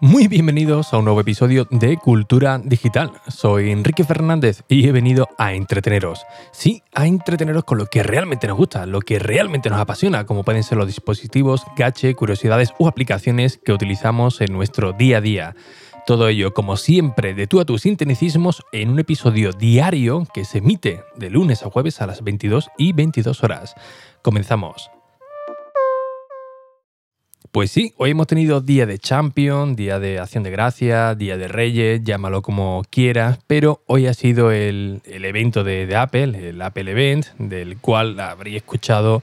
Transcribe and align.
Muy 0.00 0.28
bienvenidos 0.28 0.92
a 0.92 0.98
un 0.98 1.04
nuevo 1.04 1.20
episodio 1.20 1.66
de 1.70 1.96
Cultura 1.96 2.58
Digital. 2.62 3.12
Soy 3.28 3.70
Enrique 3.70 4.04
Fernández 4.04 4.62
y 4.68 4.86
he 4.86 4.92
venido 4.92 5.28
a 5.36 5.52
entreteneros. 5.52 6.24
Sí, 6.52 6.82
a 6.94 7.06
entreteneros 7.06 7.64
con 7.64 7.78
lo 7.78 7.86
que 7.86 8.02
realmente 8.02 8.46
nos 8.46 8.56
gusta, 8.56 8.86
lo 8.86 9.00
que 9.00 9.18
realmente 9.18 9.68
nos 9.68 9.80
apasiona, 9.80 10.24
como 10.24 10.44
pueden 10.44 10.62
ser 10.62 10.78
los 10.78 10.86
dispositivos, 10.86 11.64
gache, 11.76 12.14
curiosidades 12.14 12.72
o 12.78 12.88
aplicaciones 12.88 13.58
que 13.58 13.72
utilizamos 13.72 14.40
en 14.40 14.52
nuestro 14.52 14.92
día 14.92 15.18
a 15.18 15.20
día. 15.20 15.56
Todo 16.06 16.28
ello, 16.28 16.54
como 16.54 16.76
siempre, 16.76 17.34
de 17.34 17.48
tú 17.48 17.58
a 17.58 17.64
tus 17.64 17.82
sinteticismos 17.82 18.62
en 18.70 18.90
un 18.90 19.00
episodio 19.00 19.50
diario 19.50 20.24
que 20.32 20.44
se 20.44 20.58
emite 20.58 21.02
de 21.16 21.30
lunes 21.30 21.64
a 21.64 21.70
jueves 21.70 22.00
a 22.00 22.06
las 22.06 22.22
22 22.22 22.70
y 22.78 22.92
22 22.92 23.42
horas. 23.42 23.74
Comenzamos. 24.22 24.88
Pues 27.50 27.72
sí, 27.72 27.92
hoy 27.96 28.12
hemos 28.12 28.28
tenido 28.28 28.60
día 28.60 28.86
de 28.86 29.00
Champion, 29.00 29.74
día 29.74 29.98
de 29.98 30.20
Acción 30.20 30.44
de 30.44 30.52
Gracia, 30.52 31.16
día 31.16 31.36
de 31.36 31.48
Reyes, 31.48 32.04
llámalo 32.04 32.40
como 32.40 32.82
quieras, 32.88 33.40
pero 33.48 33.82
hoy 33.86 34.06
ha 34.06 34.14
sido 34.14 34.52
el, 34.52 35.02
evento 35.06 35.64
de, 35.64 35.92
Apple, 35.96 36.50
el 36.50 36.62
Apple 36.62 36.88
Event, 36.88 37.26
del 37.38 37.78
cual 37.78 38.20
habría 38.20 38.58
escuchado 38.58 39.22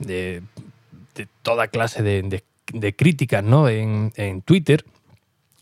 de, 0.00 0.42
toda 1.42 1.68
clase 1.68 2.02
de, 2.02 2.92
críticas 2.96 3.44
¿no? 3.44 3.68
en, 3.68 4.42
Twitter. 4.44 4.84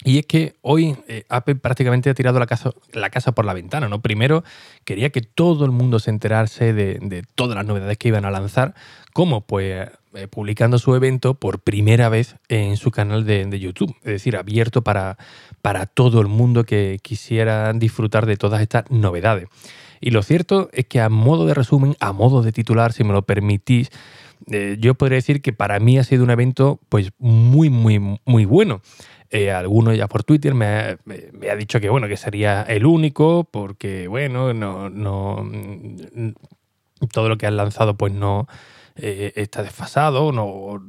Y 0.05 0.19
es 0.19 0.27
que 0.27 0.55
hoy 0.63 0.97
eh, 1.09 1.25
Apple 1.29 1.57
prácticamente 1.57 2.11
ha 2.11 2.15
tirado 2.15 2.39
la 2.39 2.47
casa, 2.47 3.33
por 3.33 3.45
la 3.45 3.55
ventana. 3.55 3.89
¿no? 3.89 4.01
Primero, 4.01 4.43
quería 4.85 5.11
que 5.11 5.21
todo 5.21 5.65
el 5.65 5.71
mundo 5.71 5.99
se 5.99 6.11
enterase 6.11 6.73
de, 6.73 7.25
todas 7.35 7.57
las 7.57 7.67
novedades 7.67 7.99
que 7.99 8.09
iban 8.09 8.25
a 8.25 8.31
lanzar. 8.31 8.75
¿Cómo? 9.13 9.43
Pues 9.43 9.89
eh, 10.15 10.29
publicando 10.29 10.79
su 10.79 10.95
evento 10.95 11.35
por 11.35 11.61
primera 11.61 12.09
vez 12.09 12.37
en 12.49 12.77
su 12.77 12.91
canal 12.91 13.25
de, 13.25 13.59
YouTube, 13.59 13.95
es 14.03 14.13
decir, 14.13 14.37
abierto 14.37 14.83
para, 14.83 15.17
para 15.61 15.87
todo 15.87 16.21
el 16.21 16.27
mundo 16.27 16.65
que 16.65 16.99
quisiera 17.03 17.73
disfrutar 17.73 18.27
de 18.27 18.37
todas 18.37 18.61
estas 18.61 18.91
novedades. 18.91 19.49
Y 20.01 20.11
lo 20.11 20.23
cierto 20.25 20.69
es 20.73 20.87
que 20.87 21.01
a 21.01 21.09
modo 21.09 21.47
de 21.47 21.55
resumen, 21.55 21.97
a 22.01 22.13
modo 22.13 22.43
de 22.43 22.51
titular, 22.51 22.93
si 22.93 23.05
me 23.05 23.13
lo 23.13 23.23
permitís, 23.23 23.91
eh, 24.51 24.77
yo 24.79 24.95
podría 24.95 25.17
decir 25.17 25.43
que 25.43 25.53
para 25.53 25.79
mí 25.81 25.99
ha 25.99 26.05
sido 26.05 26.25
un 26.25 26.31
evento 26.31 26.81
pues 26.89 27.11
muy, 27.19 27.71
muy, 27.71 27.99
muy 28.25 28.45
bueno. 28.45 28.81
Eh, 29.31 29.51
alguno 29.51 29.95
ya 29.95 30.09
por 30.09 30.25
Twitter 30.25 30.55
me 30.55 30.67
ha, 30.67 31.57
dicho 31.57 31.81
que 31.81 31.89
bueno, 31.89 32.07
que 32.07 32.19
sería 32.19 32.63
el 32.63 32.85
único, 32.85 33.45
porque 33.51 34.07
bueno, 34.07 34.53
no, 34.53 34.91
no 34.91 35.49
todo 37.13 37.31
lo 37.31 37.39
que 37.39 37.47
han 37.47 37.57
lanzado 37.57 37.97
pues 37.97 38.13
no, 38.13 38.47
eh, 38.95 39.33
está 39.37 39.63
desfasado, 39.63 40.33
no, 40.33 40.83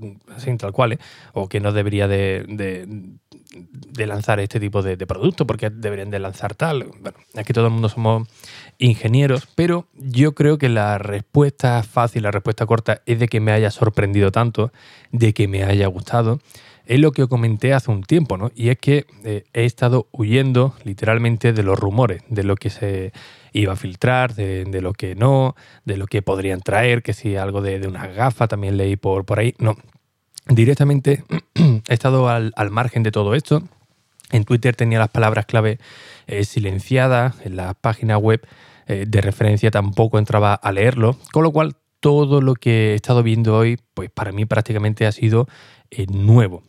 tal 0.58 0.74
cual, 0.74 0.94
¿eh? 0.94 1.00
o 1.32 1.48
que 1.48 1.62
no 1.62 1.72
debería 1.72 2.10
de, 2.10 2.46
lanzar 3.96 4.42
este 4.42 4.60
tipo 4.60 4.82
de, 4.82 4.98
producto 5.08 5.48
porque 5.48 5.70
deberían 5.70 6.10
de 6.10 6.20
lanzar 6.20 6.54
tal. 6.54 6.92
Bueno, 7.00 7.18
aquí 7.36 7.54
todo 7.54 7.68
el 7.68 7.72
mundo 7.72 7.88
somos 7.88 8.28
ingenieros, 8.78 9.48
pero 9.56 9.88
yo 9.94 10.34
creo 10.34 10.58
que 10.58 10.70
la 10.70 10.98
respuesta 10.98 11.84
fácil, 11.84 12.24
la 12.24 12.32
respuesta 12.32 12.66
corta 12.66 13.02
es 13.06 13.20
de 13.20 13.28
que 13.28 13.40
me 13.40 13.52
haya 13.52 13.72
sorprendido 13.72 14.32
tanto, 14.32 14.72
de 15.12 15.34
que 15.34 15.48
me 15.48 15.64
haya 15.64 15.88
gustado. 15.88 16.40
Es 16.86 17.00
lo 17.00 17.12
que 17.12 17.28
comenté 17.28 17.74
hace 17.74 17.92
un 17.92 18.04
tiempo, 18.04 18.38
¿no? 18.38 18.52
Y 18.56 18.70
es 18.70 18.78
que 18.78 19.06
eh, 19.24 19.46
he 19.54 19.64
estado 19.64 20.08
huyendo 20.12 20.76
literalmente 20.84 21.54
de 21.54 21.64
los 21.64 21.80
rumores, 21.80 22.24
de 22.28 22.44
lo 22.44 22.56
que 22.56 22.70
se 22.70 23.14
iba 23.54 23.74
a 23.74 23.78
filtrar, 23.78 24.36
de, 24.36 24.82
lo 24.82 24.94
que 24.94 25.16
no, 25.16 25.56
de 25.86 25.96
lo 25.96 26.08
que 26.08 26.22
podrían 26.22 26.60
traer, 26.60 27.02
que 27.02 27.14
si 27.14 27.38
algo 27.38 27.62
de, 27.62 27.88
una 27.88 28.08
gafa 28.08 28.48
también 28.48 28.76
leí 28.76 28.98
por, 28.98 29.24
por 29.24 29.40
ahí. 29.40 29.56
No, 29.60 29.78
directamente 30.48 31.24
he 31.56 31.94
estado 31.94 32.28
al, 32.28 32.54
margen 32.72 33.04
de 33.04 33.12
todo 33.12 33.34
esto. 33.36 33.64
En 34.32 34.46
Twitter 34.46 34.76
tenía 34.76 35.00
las 35.00 35.10
palabras 35.10 35.46
clave 35.46 35.78
eh, 36.28 36.44
silenciadas, 36.44 37.36
en 37.46 37.56
la 37.56 37.76
página 37.76 38.18
web 38.18 38.46
eh, 38.88 39.06
de 39.08 39.22
referencia 39.22 39.72
tampoco 39.72 40.20
entraba 40.20 40.54
a 40.54 40.72
leerlo, 40.72 41.18
con 41.32 41.44
lo 41.44 41.52
cual 41.52 41.76
todo 42.00 42.42
lo 42.42 42.56
que 42.56 42.92
he 42.92 42.96
estado 42.96 43.24
viendo 43.24 43.56
hoy, 43.56 43.80
pues 43.94 44.10
para 44.10 44.32
mí 44.32 44.46
prácticamente 44.46 45.06
ha 45.06 45.12
sido 45.12 45.48
eh, 45.90 46.06
nuevo 46.08 46.64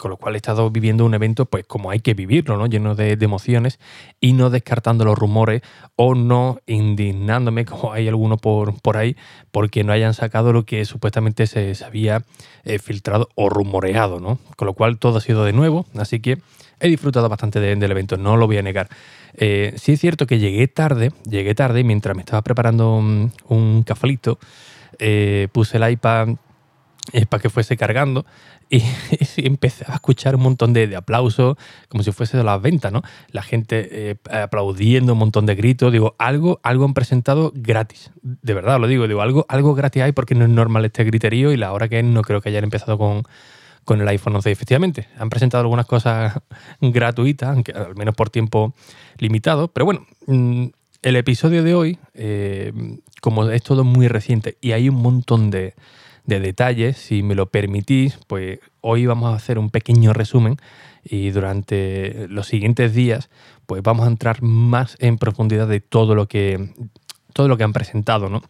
con 0.00 0.10
lo 0.10 0.16
cual 0.16 0.34
he 0.34 0.38
estado 0.38 0.70
viviendo 0.70 1.04
un 1.04 1.14
evento 1.14 1.44
pues 1.44 1.66
como 1.66 1.90
hay 1.90 2.00
que 2.00 2.14
vivirlo, 2.14 2.56
¿no? 2.56 2.66
lleno 2.66 2.94
de, 2.94 3.18
emociones 3.20 3.78
y 4.18 4.32
no 4.32 4.50
descartando 4.50 5.04
los 5.04 5.16
rumores 5.16 5.60
o 5.94 6.14
no 6.14 6.58
indignándome 6.66 7.64
como 7.66 7.92
hay 7.92 8.08
alguno 8.08 8.38
por, 8.38 8.80
por 8.80 8.96
ahí 8.96 9.14
porque 9.52 9.84
no 9.84 9.92
hayan 9.92 10.14
sacado 10.14 10.52
lo 10.52 10.64
que 10.64 10.84
supuestamente 10.86 11.46
se, 11.46 11.76
había 11.84 12.24
eh, 12.64 12.78
filtrado 12.78 13.28
o 13.34 13.50
rumoreado, 13.50 14.20
¿no? 14.20 14.38
Con 14.56 14.66
lo 14.66 14.74
cual 14.74 14.98
todo 14.98 15.18
ha 15.18 15.20
sido 15.20 15.44
de 15.44 15.52
nuevo, 15.52 15.86
así 15.96 16.20
que 16.20 16.38
he 16.80 16.88
disfrutado 16.88 17.28
bastante 17.28 17.60
del 17.60 17.90
evento, 17.90 18.16
no 18.16 18.36
lo 18.36 18.46
voy 18.46 18.58
a 18.58 18.62
negar. 18.62 18.88
Eh, 19.34 19.74
sí 19.76 19.92
es 19.92 20.00
cierto 20.00 20.26
que 20.26 20.38
llegué 20.38 20.66
tarde, 20.68 21.12
llegué 21.28 21.54
tarde 21.54 21.84
mientras 21.84 22.16
me 22.16 22.22
estaba 22.22 22.42
preparando 22.42 22.96
un, 22.96 23.32
un 23.48 23.82
cafelito, 23.84 24.38
eh, 24.98 25.48
puse 25.52 25.76
el 25.76 25.90
iPad 25.90 26.36
para 27.28 27.40
que 27.40 27.50
fuese 27.50 27.76
cargando 27.76 28.24
y, 28.70 28.82
empecé 29.36 29.84
a 29.88 29.94
escuchar 29.94 30.36
un 30.36 30.42
montón 30.42 30.72
de, 30.72 30.94
aplausos, 30.94 31.56
como 31.88 32.04
si 32.04 32.12
fuese 32.12 32.36
de 32.36 32.44
las 32.44 32.62
ventas, 32.62 32.92
¿no? 32.92 33.02
La 33.32 33.42
gente 33.42 33.88
eh, 34.10 34.16
aplaudiendo, 34.30 35.14
un 35.14 35.18
montón 35.18 35.44
de 35.44 35.56
gritos. 35.56 35.92
Digo, 35.92 36.14
algo, 36.18 36.60
algo 36.62 36.84
han 36.84 36.94
presentado 36.94 37.52
gratis. 37.54 38.12
De 38.22 38.54
verdad 38.54 38.78
lo 38.78 38.86
digo, 38.86 39.08
digo, 39.08 39.22
algo, 39.22 39.44
algo 39.48 39.74
gratis 39.74 40.02
hay 40.02 40.12
porque 40.12 40.36
no 40.36 40.44
es 40.44 40.50
normal 40.50 40.84
este 40.84 41.02
griterío 41.02 41.52
y 41.52 41.56
la 41.56 41.72
hora 41.72 41.88
que 41.88 41.98
es 41.98 42.04
no 42.04 42.22
creo 42.22 42.40
que 42.40 42.50
hayan 42.50 42.62
empezado 42.62 42.96
con, 42.96 43.24
con 43.84 44.00
el 44.00 44.08
iPhone 44.08 44.36
11. 44.36 44.50
Efectivamente, 44.50 45.08
han 45.18 45.30
presentado 45.30 45.62
algunas 45.62 45.86
cosas 45.86 46.34
gratuitas, 46.80 47.50
aunque 47.50 47.72
al 47.72 47.94
menos 47.96 48.14
por 48.14 48.30
tiempo 48.30 48.74
limitado. 49.18 49.68
Pero 49.68 49.86
bueno, 49.86 50.06
mm, 50.26 50.66
el 51.02 51.16
episodio 51.16 51.62
de 51.62 51.74
hoy, 51.74 51.98
eh, 52.14 52.72
como 53.20 53.48
es 53.48 53.62
todo 53.62 53.84
muy 53.84 54.08
reciente 54.08 54.56
y 54.60 54.72
hay 54.72 54.88
un 54.88 54.96
montón 54.96 55.50
de 55.50 55.74
de 56.30 56.40
detalles. 56.40 56.96
Si 56.96 57.22
me 57.22 57.34
lo 57.34 57.46
permitís, 57.46 58.18
pues 58.26 58.60
hoy 58.80 59.04
vamos 59.04 59.32
a 59.32 59.36
hacer 59.36 59.58
un 59.58 59.68
pequeño 59.68 60.14
resumen 60.14 60.56
y 61.04 61.30
durante 61.30 62.26
los 62.28 62.46
siguientes 62.46 62.94
días 62.94 63.30
pues 63.66 63.82
vamos 63.82 64.06
a 64.06 64.10
entrar 64.10 64.42
más 64.42 64.96
en 65.00 65.18
profundidad 65.18 65.68
de 65.68 65.80
todo 65.80 66.14
lo 66.14 66.26
que, 66.26 66.72
todo 67.32 67.48
lo 67.48 67.56
que 67.56 67.64
han 67.64 67.72
presentado, 67.72 68.28
¿no? 68.28 68.42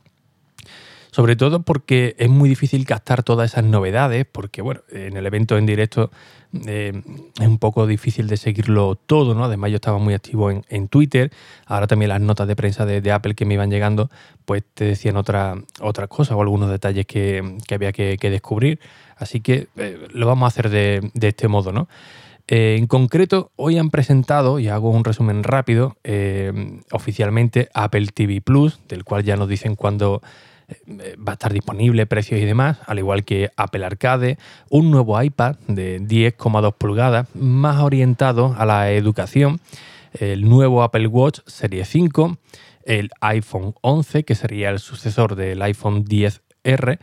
Sobre 1.12 1.34
todo 1.34 1.62
porque 1.62 2.14
es 2.18 2.28
muy 2.28 2.48
difícil 2.48 2.86
captar 2.86 3.24
todas 3.24 3.52
esas 3.52 3.64
novedades, 3.64 4.26
porque 4.30 4.62
bueno, 4.62 4.82
en 4.92 5.16
el 5.16 5.26
evento 5.26 5.58
en 5.58 5.66
directo 5.66 6.10
eh, 6.66 7.02
es 7.40 7.46
un 7.46 7.58
poco 7.58 7.86
difícil 7.88 8.28
de 8.28 8.36
seguirlo 8.36 8.94
todo, 8.94 9.34
¿no? 9.34 9.44
Además 9.44 9.70
yo 9.70 9.76
estaba 9.76 9.98
muy 9.98 10.14
activo 10.14 10.50
en, 10.50 10.88
Twitter, 10.88 11.32
ahora 11.66 11.88
también 11.88 12.10
las 12.10 12.20
notas 12.20 12.46
de 12.46 12.54
prensa 12.54 12.86
de, 12.86 13.10
Apple 13.10 13.34
que 13.34 13.44
me 13.44 13.54
iban 13.54 13.70
llegando, 13.70 14.08
pues 14.44 14.62
te 14.74 14.84
decían 14.84 15.16
otra, 15.16 15.56
otras 15.80 16.08
cosas 16.08 16.36
o 16.36 16.42
algunos 16.42 16.70
detalles 16.70 17.06
que, 17.06 17.56
había 17.72 17.90
que, 17.90 18.16
descubrir. 18.30 18.78
Así 19.16 19.40
que 19.40 19.66
eh, 19.76 20.06
lo 20.12 20.26
vamos 20.26 20.44
a 20.44 20.48
hacer 20.48 20.70
de, 20.70 21.10
este 21.20 21.48
modo, 21.48 21.72
¿no? 21.72 21.88
Eh, 22.46 22.76
en 22.78 22.86
concreto, 22.86 23.50
hoy 23.56 23.78
han 23.78 23.90
presentado, 23.90 24.60
y 24.60 24.68
hago 24.68 24.90
un 24.90 25.04
resumen 25.04 25.42
rápido, 25.42 25.96
oficialmente 26.92 27.68
Apple 27.74 28.06
TV 28.14 28.40
Plus, 28.40 28.80
del 28.88 29.02
cual 29.02 29.24
ya 29.24 29.36
nos 29.36 29.48
dicen 29.48 29.74
cuándo 29.74 30.22
va 31.16 31.32
a 31.32 31.34
estar 31.34 31.52
disponible, 31.52 32.06
precios 32.06 32.40
y 32.40 32.44
demás, 32.44 32.78
al 32.86 32.98
igual 32.98 33.24
que 33.24 33.50
Apple 33.56 33.84
Arcade, 33.84 34.38
un 34.68 34.90
nuevo 34.90 35.20
iPad 35.20 35.56
de 35.66 36.00
10,2 36.00 36.74
pulgadas, 36.76 37.28
más 37.34 37.80
orientado 37.80 38.54
a 38.56 38.64
la 38.66 38.90
educación, 38.90 39.60
el 40.18 40.48
nuevo 40.48 40.82
Apple 40.82 41.06
Watch 41.06 41.40
Serie 41.46 41.84
5, 41.84 42.36
el 42.84 43.10
iPhone 43.20 43.74
11, 43.82 44.24
que 44.24 44.34
sería 44.34 44.70
el 44.70 44.78
sucesor 44.78 45.36
del 45.36 45.62
iPhone 45.62 46.04
10R, 46.04 46.98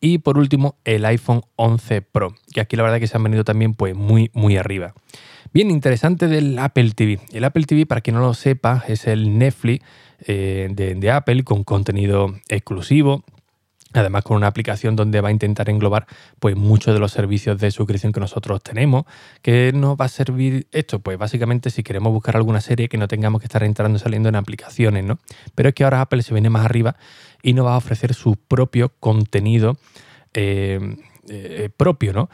y 0.00 0.18
por 0.18 0.38
último 0.38 0.76
el 0.84 1.04
iPhone 1.04 1.42
11 1.56 2.02
Pro, 2.02 2.34
que 2.52 2.60
aquí 2.60 2.76
la 2.76 2.82
verdad 2.82 2.98
que 2.98 3.06
se 3.06 3.16
han 3.16 3.22
venido 3.22 3.44
también 3.44 3.74
pues 3.74 3.94
muy 3.94 4.30
muy 4.32 4.56
arriba. 4.56 4.94
Bien, 5.52 5.70
interesante 5.70 6.28
del 6.28 6.58
Apple 6.58 6.92
TV. 6.92 7.18
El 7.32 7.44
Apple 7.44 7.64
TV, 7.64 7.84
para 7.84 8.00
quien 8.00 8.14
no 8.14 8.22
lo 8.22 8.34
sepa, 8.34 8.84
es 8.86 9.06
el 9.06 9.36
Netflix 9.36 9.84
eh, 10.26 10.68
de, 10.70 11.10
Apple 11.10 11.44
con 11.44 11.64
contenido 11.64 12.34
exclusivo, 12.48 13.24
Además, 13.92 14.22
con 14.22 14.36
una 14.36 14.46
aplicación 14.46 14.94
donde 14.94 15.20
va 15.20 15.30
a 15.30 15.32
intentar 15.32 15.68
englobar 15.68 16.06
pues, 16.38 16.54
muchos 16.54 16.94
de 16.94 17.00
los 17.00 17.10
servicios 17.10 17.58
de 17.58 17.72
suscripción 17.72 18.12
que 18.12 18.20
nosotros 18.20 18.62
tenemos. 18.62 19.04
¿Qué 19.42 19.72
nos 19.74 19.96
va 19.96 20.04
a 20.04 20.08
servir 20.08 20.68
esto? 20.70 21.00
Pues 21.00 21.18
básicamente 21.18 21.70
si 21.70 21.82
queremos 21.82 22.12
buscar 22.12 22.36
alguna 22.36 22.60
serie 22.60 22.88
que 22.88 22.98
no 22.98 23.08
tengamos 23.08 23.40
que 23.40 23.46
estar 23.46 23.64
entrando 23.64 23.96
y 23.96 24.00
saliendo 24.00 24.28
en 24.28 24.36
aplicaciones, 24.36 25.02
¿no? 25.04 25.18
Pero 25.56 25.70
es 25.70 25.74
que 25.74 25.82
ahora 25.82 26.02
Apple 26.02 26.22
se 26.22 26.32
viene 26.32 26.50
más 26.50 26.64
arriba 26.64 26.94
y 27.42 27.52
nos 27.52 27.66
va 27.66 27.74
a 27.74 27.78
ofrecer 27.78 28.14
su 28.14 28.36
propio 28.36 28.92
contenido 29.00 29.76
eh, 30.34 30.78
eh, 31.28 31.68
propio, 31.76 32.12
¿no? 32.12 32.30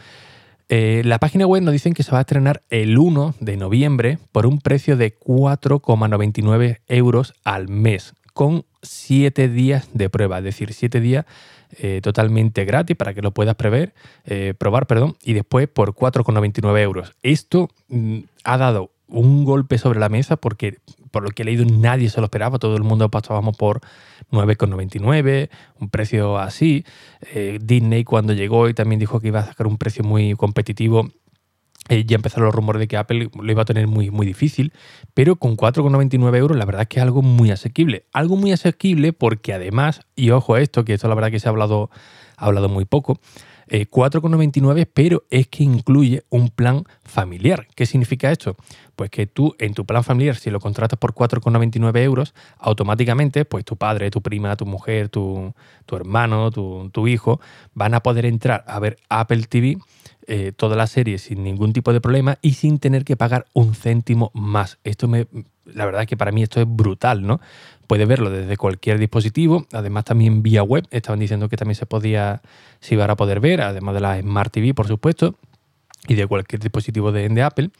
Eh, 0.69 1.03
la 1.05 1.19
página 1.19 1.47
web 1.47 1.63
nos 1.63 1.73
dicen 1.73 1.95
que 1.95 2.03
se 2.03 2.11
va 2.11 2.19
a 2.19 2.23
estrenar 2.23 2.63
el 2.71 2.99
1 2.99 3.37
de 3.39 3.57
noviembre 3.57 4.19
por 4.33 4.47
un 4.47 4.61
precio 4.61 4.97
de 4.97 5.17
4,99 5.17 6.81
euros 6.89 7.35
al 7.45 7.69
mes, 7.69 8.15
con 8.35 8.65
7 8.83 9.49
días 9.49 9.89
de 9.93 10.11
prueba, 10.11 10.39
es 10.39 10.45
decir, 10.45 10.73
7 10.73 11.01
días 11.01 11.25
eh, 11.79 12.01
totalmente 12.03 12.65
gratis 12.65 12.97
para 12.97 13.15
que 13.15 13.23
lo 13.23 13.31
puedas 13.31 13.55
prever, 13.55 13.95
eh, 14.25 14.55
probar, 14.59 14.89
perdón, 14.89 15.17
y 15.23 15.35
después 15.35 15.69
por 15.69 15.95
4,99 15.95 16.81
euros. 16.81 17.13
Esto 17.23 17.69
mm, 17.89 18.21
ha 18.43 18.59
dado 18.59 18.91
un 19.09 19.45
golpe 19.45 19.79
sobre 19.79 20.01
la 20.01 20.09
mesa 20.09 20.37
porque 20.37 20.79
por 21.17 21.23
lo 21.23 21.31
que 21.31 21.45
he 21.45 21.47
leído 21.47 21.65
nadie 21.65 22.11
se 22.11 22.21
lo 22.21 22.27
esperaba, 22.27 22.59
todo 22.59 22.77
el 22.77 22.83
mundo 22.83 23.11
pasábamos 23.11 23.57
por 23.57 23.81
9,99, 24.33 25.49
un 25.81 25.89
precio 25.89 26.37
así. 26.37 26.85
Eh, 27.33 27.59
Disney 27.59 28.05
cuando 28.05 28.35
llegó 28.35 28.69
y 28.69 28.75
también 28.75 28.99
dijo 28.99 29.19
que 29.19 29.29
iba 29.29 29.41
a 29.41 29.47
sacar 29.47 29.67
un 29.67 29.79
precio 29.79 30.05
muy 30.05 30.35
competitivo, 30.35 31.09
eh, 31.89 32.05
ya 32.05 32.17
empezaron 32.17 32.45
los 32.45 32.55
rumores 32.55 32.81
de 32.81 32.87
que 32.87 32.99
Apple 32.99 33.31
lo 33.33 33.51
iba 33.51 33.63
a 33.63 33.65
tener 33.65 33.87
muy, 33.87 34.11
muy 34.11 34.27
difícil, 34.27 34.75
pero 35.15 35.37
con 35.37 35.57
4,99 35.57 36.37
euros 36.37 36.59
la 36.59 36.67
verdad 36.67 36.83
es 36.83 36.89
que 36.89 36.99
es 36.99 37.03
algo 37.03 37.23
muy 37.23 37.51
asequible. 37.51 38.05
Algo 38.13 38.37
muy 38.37 38.53
asequible 38.53 39.15
porque 39.15 39.55
además, 39.55 40.03
y 40.17 40.33
ojo 40.33 40.53
a 40.53 40.61
esto, 40.61 40.85
que 40.85 40.93
esto 40.93 41.09
la 41.09 41.15
verdad 41.15 41.31
que 41.31 41.41
se 41.41 41.49
ha 41.49 41.51
hablado, 41.51 41.89
ha 42.37 42.45
hablado 42.45 42.69
muy 42.69 42.85
poco, 42.85 43.21
4,99, 43.69 44.81
eh, 44.81 44.87
pero 44.87 45.25
es 45.31 45.49
que 45.49 45.65
incluye 45.65 46.25
un 46.31 46.51
plan 46.51 46.85
familiar. 47.05 47.67
¿Qué 47.75 47.87
significa 47.87 48.31
esto? 48.31 48.57
Pues 48.95 49.11
que 49.11 49.27
tú 49.27 49.55
en 49.59 49.75
tu 49.75 49.85
plan 49.85 50.05
familiar, 50.05 50.37
si 50.37 50.51
lo 50.51 50.61
contratas 50.61 50.99
por 50.99 51.15
4,99 51.15 51.99
euros, 52.03 52.35
automáticamente, 52.59 53.45
pues 53.45 53.65
tu 53.65 53.77
padre, 53.77 54.11
tu 54.11 54.23
prima, 54.23 54.57
tu 54.57 54.67
mujer, 54.67 55.09
tu, 55.09 55.53
hermano, 55.91 56.51
tu, 56.51 56.91
tu, 56.93 57.09
hijo, 57.09 57.41
van 57.75 57.95
a 57.95 58.03
poder 58.03 58.27
entrar 58.27 58.65
a 58.67 58.79
ver 58.79 58.99
Apple 59.09 59.43
TV 59.43 59.79
eh, 60.27 60.53
toda 60.55 60.77
la 60.77 60.87
serie 60.87 61.19
sin 61.19 61.43
ningún 61.43 61.73
tipo 61.73 61.93
de 61.93 62.01
problema 62.01 62.39
y 62.43 62.55
sin 62.55 62.79
tener 62.79 63.05
que 63.05 63.17
pagar 63.17 63.47
un 63.53 63.75
céntimo 63.75 64.31
más. 64.35 64.79
Esto 64.85 65.09
me, 65.09 65.27
la 65.65 65.85
verdad 65.85 66.03
es 66.03 66.09
que 66.09 66.17
para 66.17 66.33
mí 66.33 66.43
esto 66.43 66.61
es 66.61 66.67
brutal, 66.69 67.27
¿no? 67.27 67.41
Puedes 67.87 68.09
verlo 68.09 68.31
desde 68.31 68.57
cualquier 68.57 68.99
dispositivo, 68.99 69.67
además 69.73 70.05
también 70.05 70.43
vía 70.43 70.63
web, 70.63 70.87
estaban 70.91 71.21
diciendo 71.21 71.49
que 71.49 71.57
también 71.57 71.77
se 71.77 71.87
podía, 71.87 72.43
se 72.81 72.95
iba 72.95 73.05
a 73.05 73.17
poder 73.17 73.41
ver, 73.41 73.63
además 73.63 73.95
de 73.95 74.01
la 74.01 74.21
Smart 74.21 74.53
TV, 74.53 74.75
por 74.75 74.89
supuesto, 74.89 75.37
y 76.09 76.15
de 76.15 76.27
cualquier 76.27 76.61
dispositivo 76.61 77.13
de, 77.13 77.29
de 77.29 77.43
Apple. 77.43 77.71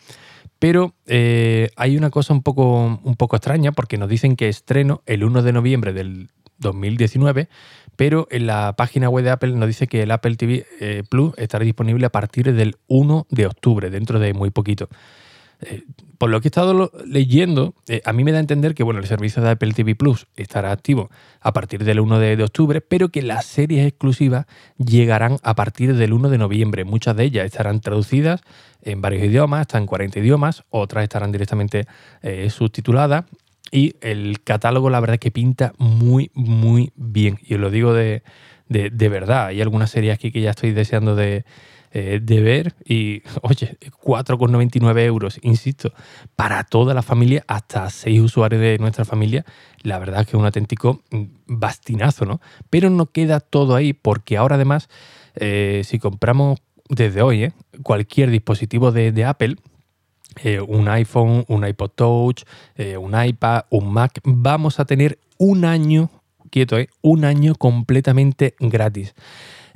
Pero 0.59 0.95
eh, 1.07 1.69
hay 1.77 1.97
una 1.97 2.11
cosa 2.11 2.33
un 2.33 2.43
poco, 2.43 3.01
un 3.03 3.17
poco 3.17 3.37
extraña 3.37 3.73
porque 3.73 3.99
nos 3.99 4.09
dicen 4.09 4.37
que 4.37 4.49
estreno 4.49 5.03
el 5.07 5.25
1 5.25 5.43
de 5.43 5.53
noviembre 5.53 5.93
del 5.93 6.31
2019, 6.59 7.49
pero 7.97 8.29
en 8.31 8.47
la 8.47 8.75
página 8.77 9.09
web 9.09 9.25
de 9.25 9.31
Apple 9.31 9.53
nos 9.53 9.67
dice 9.67 9.87
que 9.87 10.03
el 10.03 10.11
Apple 10.11 10.37
TV 10.37 10.67
eh, 10.81 11.03
Plus 11.09 11.33
estará 11.37 11.65
disponible 11.65 12.07
a 12.07 12.13
partir 12.13 12.53
del 12.53 12.77
1 12.87 13.27
de 13.31 13.47
octubre, 13.47 13.91
dentro 13.91 14.21
de 14.21 14.35
muy 14.35 14.51
poquito. 14.51 14.89
Eh, 15.63 15.85
por 16.19 16.29
lo 16.29 16.41
que 16.41 16.49
he 16.49 16.51
estado 16.51 16.93
leyendo, 17.07 17.75
eh, 17.89 18.03
a 18.05 18.13
mí 18.13 18.25
me 18.25 18.33
da 18.33 18.37
a 18.39 18.41
entender 18.41 18.75
que 18.75 18.83
bueno, 18.83 19.01
el 19.01 19.07
servicio 19.07 19.43
de 19.43 19.51
Apple 19.51 19.73
TV 19.73 19.95
Plus 19.95 20.27
estará 20.37 20.71
activo 20.71 21.11
a 21.41 21.55
partir 21.55 21.85
del 21.85 22.01
1 22.01 22.19
de, 22.19 22.43
octubre, 22.43 22.83
pero 22.83 23.09
que 23.09 23.23
las 23.23 23.47
series 23.47 23.87
exclusivas 23.87 24.47
llegarán 24.77 25.39
a 25.43 25.55
partir 25.55 25.95
del 25.95 26.13
1 26.13 26.29
de 26.29 26.39
noviembre. 26.39 26.85
Muchas 26.85 27.17
de 27.17 27.25
ellas 27.25 27.47
estarán 27.47 27.81
traducidas 27.81 28.43
en 28.83 29.01
varios 29.01 29.25
idiomas, 29.25 29.63
están 29.63 29.83
en 29.83 29.87
40 29.87 30.19
idiomas, 30.19 30.65
otras 30.71 31.03
estarán 31.03 31.33
directamente 31.33 31.87
subtituladas 32.49 33.25
y 33.71 33.97
el 34.01 34.43
catálogo, 34.43 34.91
la 34.91 35.01
verdad, 35.01 35.19
que 35.19 35.31
pinta 35.31 35.73
muy, 35.79 36.31
muy 36.35 36.93
bien. 36.95 37.39
Y 37.43 37.55
os 37.55 37.61
lo 37.61 37.71
digo 37.71 37.93
de, 37.93 38.23
verdad. 38.69 39.47
Hay 39.47 39.61
algunas 39.61 39.91
series 39.91 40.15
aquí 40.15 40.31
que 40.31 40.41
ya 40.41 40.51
estoy 40.51 40.73
deseando 40.73 41.17
de, 41.17 41.45
eh, 41.93 42.21
ver. 42.21 42.75
Y, 42.85 43.23
oye, 43.43 43.77
4,99 44.03 45.01
euros, 45.01 45.39
insisto, 45.43 45.93
para 46.37 46.65
toda 46.65 46.95
la 46.95 47.03
familia, 47.03 47.45
hasta 47.49 47.91
6 47.91 48.21
usuarios 48.21 48.61
de 48.61 48.79
nuestra 48.79 49.05
familia. 49.05 49.45
La 49.83 49.99
verdad 49.99 50.21
es 50.21 50.27
que 50.27 50.37
es 50.37 50.41
un 50.41 50.47
auténtico 50.47 51.03
bastinazo, 51.47 52.25
¿no? 52.25 52.41
Pero 52.71 52.91
no 52.91 53.07
queda 53.07 53.41
todo 53.41 53.75
ahí, 53.75 53.93
porque 53.93 54.37
ahora 54.37 54.57
además, 54.57 54.89
eh, 55.35 55.83
si 55.85 55.99
compramos 55.99 56.61
desde 56.89 57.21
hoy 57.23 57.45
¿eh? 57.45 57.53
cualquier 57.83 58.31
dispositivo 58.31 58.93
de 58.93 59.25
Apple, 59.25 59.57
eh, 60.43 60.61
un 60.61 60.89
iPhone, 60.89 61.45
un 61.49 61.67
iPod 61.67 61.91
Touch, 61.95 62.43
eh, 62.75 62.97
un 62.97 63.21
iPad, 63.21 63.65
un 63.71 63.93
Mac, 63.93 64.21
vamos 64.25 64.79
a 64.81 64.85
tener 64.85 65.19
un 65.39 65.65
año, 65.65 66.11
quieto, 66.51 66.79
eh, 66.79 66.89
un 67.03 67.25
año 67.25 67.55
completamente 67.55 68.55
gratis. 68.61 69.15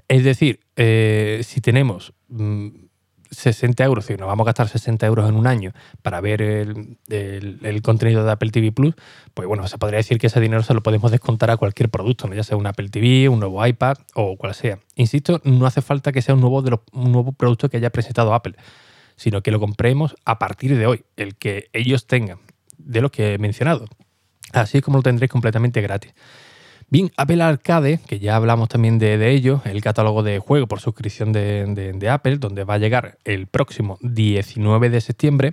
Es 0.09 0.25
decir, 0.25 0.61
si 0.77 1.61
tenemos 1.61 2.13
60 3.31 3.85
mm, 3.85 3.87
euros, 3.87 4.07
si 4.07 4.17
nos 4.17 4.27
vamos 4.27 4.45
a 4.45 4.49
gastar 4.49 4.69
60 4.69 5.07
euros 5.07 5.29
en 5.29 5.37
un 5.37 5.47
año 5.47 5.73
para 6.03 6.21
ver 6.21 6.43
el, 6.43 7.83
contenido 7.83 8.25
de 8.25 8.33
Apple 8.33 8.51
TV 8.51 8.73
Plus, 8.73 8.95
pues 9.35 9.47
bueno, 9.47 9.69
se 9.69 9.79
podría 9.79 9.99
decir 9.99 10.19
que 10.19 10.27
ese 10.27 10.41
dinero 10.41 10.65
se 10.65 10.75
lo 10.75 10.83
podemos 10.83 11.13
descontar 11.13 11.53
a 11.53 11.57
cualquier 11.57 11.91
producto, 11.91 12.27
ya 12.35 12.43
sea 12.43 12.57
un 12.57 12.67
Apple 12.67 12.89
TV, 12.89 13.29
un 13.29 13.39
nuevo 13.39 13.65
iPad 13.65 13.99
o 14.15 14.37
cual 14.37 14.55
sea. 14.55 14.81
Insisto, 14.97 15.41
no 15.45 15.67
hace 15.67 15.81
falta 15.81 16.11
que 16.11 16.23
sea 16.23 16.35
un 16.35 16.41
nuevo, 16.41 16.61
de 16.61 16.77
un 16.93 17.13
nuevo 17.13 17.31
producto 17.31 17.69
que 17.69 17.77
haya 17.77 17.91
presentado 17.91 18.35
Apple 18.35 18.57
sino 19.21 19.43
que 19.43 19.51
lo 19.51 19.61
compremos 19.61 20.17
a 20.25 20.39
partir 20.39 20.79
de 20.79 20.87
hoy, 20.87 21.05
el 21.17 21.37
que 21.37 21.69
ellos 21.75 22.07
tengan, 22.07 22.39
de 22.79 23.03
lo 23.03 23.11
que 23.11 23.35
he 23.35 23.39
mencionado. 23.39 23.85
Así 24.55 24.79
es 24.79 24.83
como 24.83 24.97
lo 24.97 25.03
tendréis 25.03 25.31
completamente 25.31 25.83
gratis. 25.83 26.15
Bien, 26.89 27.13
Apple 27.19 27.43
Arcade, 27.43 28.01
que 28.07 28.19
ya 28.19 28.35
hablamos 28.35 28.71
también 28.71 28.99
de, 28.99 29.31
ello, 29.31 29.61
el 29.67 29.83
catálogo 29.83 30.23
de 30.23 30.39
juego 30.39 30.67
por 30.69 30.81
suscripción 30.81 31.33
de, 31.33 32.09
Apple, 32.11 32.39
donde 32.39 32.65
va 32.65 32.75
a 32.75 32.79
llegar 32.79 33.19
el 33.25 33.47
próximo 33.47 33.99
19 34.01 34.89
de 34.89 35.03
septiembre, 35.03 35.53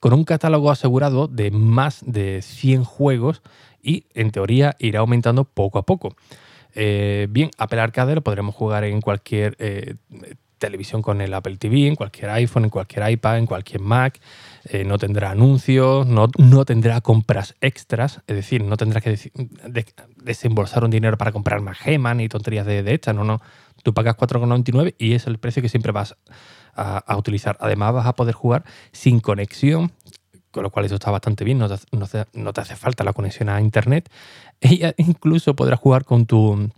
con 0.00 0.14
un 0.14 0.24
catálogo 0.24 0.70
asegurado 0.70 1.28
de 1.28 1.50
más 1.50 2.02
de 2.06 2.40
100 2.40 2.84
juegos 2.84 3.42
y 3.82 4.06
en 4.14 4.30
teoría 4.30 4.74
irá 4.78 5.00
aumentando 5.00 5.44
poco 5.44 5.78
a 5.78 5.82
poco. 5.84 6.16
Eh, 6.74 7.26
bien, 7.28 7.50
Apple 7.58 7.78
Arcade 7.78 8.14
lo 8.14 8.22
podremos 8.22 8.54
jugar 8.54 8.84
en 8.84 9.02
cualquier 9.02 9.54
eh, 9.58 9.96
televisión 10.62 11.02
con 11.02 11.20
el 11.20 11.34
Apple 11.34 11.56
TV, 11.56 11.88
en 11.88 11.96
cualquier 11.96 12.30
iPhone, 12.30 12.64
en 12.64 12.70
cualquier 12.70 13.10
iPad, 13.10 13.38
en 13.38 13.46
cualquier 13.46 13.80
Mac. 13.80 14.20
Eh, 14.64 14.84
no 14.84 14.96
tendrá 14.96 15.32
anuncios, 15.32 16.06
no, 16.06 16.28
no, 16.38 16.64
tendrá 16.64 17.00
compras 17.00 17.56
extras, 17.60 18.20
es 18.28 18.36
decir, 18.36 18.62
no 18.62 18.76
tendrás 18.76 19.02
que 19.02 19.18
desembolsar 20.16 20.84
un 20.84 20.90
dinero 20.90 21.18
para 21.18 21.32
comprar 21.32 21.60
más 21.60 21.78
gemas 21.78 22.14
ni 22.14 22.28
tonterías 22.28 22.64
de, 22.64 22.84
de 22.84 22.94
estas, 22.94 23.14
no, 23.14 23.24
no. 23.24 23.40
Tú 23.82 23.92
pagas 23.92 24.16
4,99 24.16 24.94
y 24.98 25.14
es 25.14 25.26
el 25.26 25.38
precio 25.38 25.60
que 25.62 25.68
siempre 25.68 25.90
vas 25.90 26.14
a, 26.74 27.16
utilizar. 27.16 27.56
Además 27.58 27.92
vas 27.92 28.06
a 28.06 28.14
poder 28.14 28.34
jugar 28.34 28.64
sin 28.92 29.18
conexión, 29.18 29.90
con 30.52 30.62
lo 30.62 30.70
cual 30.70 30.84
eso 30.86 30.94
está 30.94 31.10
bastante 31.10 31.42
bien, 31.42 31.58
no 31.58 31.68
te, 31.68 31.76
no 32.32 32.52
te, 32.52 32.60
hace 32.60 32.76
falta 32.76 33.02
la 33.02 33.12
conexión 33.12 33.48
a 33.48 33.60
Internet. 33.60 34.10
E 34.64 34.94
incluso 34.98 35.56
podrás 35.56 35.80
jugar 35.80 36.04
con 36.04 36.24
tu, 36.24 36.70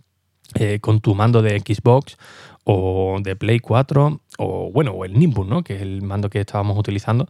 eh, 0.53 0.79
con 0.79 1.01
tu 1.01 1.15
mando 1.15 1.41
de 1.41 1.59
Xbox 1.59 2.17
o 2.63 3.17
de 3.21 3.35
Play 3.35 3.59
4 3.59 4.21
o 4.37 4.71
bueno, 4.71 4.91
o 4.91 5.05
el 5.05 5.17
Nimbus, 5.17 5.47
¿no? 5.47 5.63
que 5.63 5.75
es 5.75 5.81
el 5.81 6.01
mando 6.01 6.29
que 6.29 6.39
estábamos 6.39 6.77
utilizando, 6.77 7.27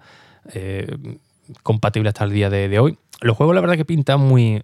eh, 0.53 0.97
compatible 1.63 2.09
hasta 2.09 2.23
el 2.23 2.31
día 2.31 2.49
de, 2.49 2.79
hoy. 2.79 2.97
Los 3.21 3.37
juegos 3.37 3.55
la 3.55 3.61
verdad 3.61 3.77
que 3.77 3.85
pintan 3.85 4.19
muy, 4.19 4.63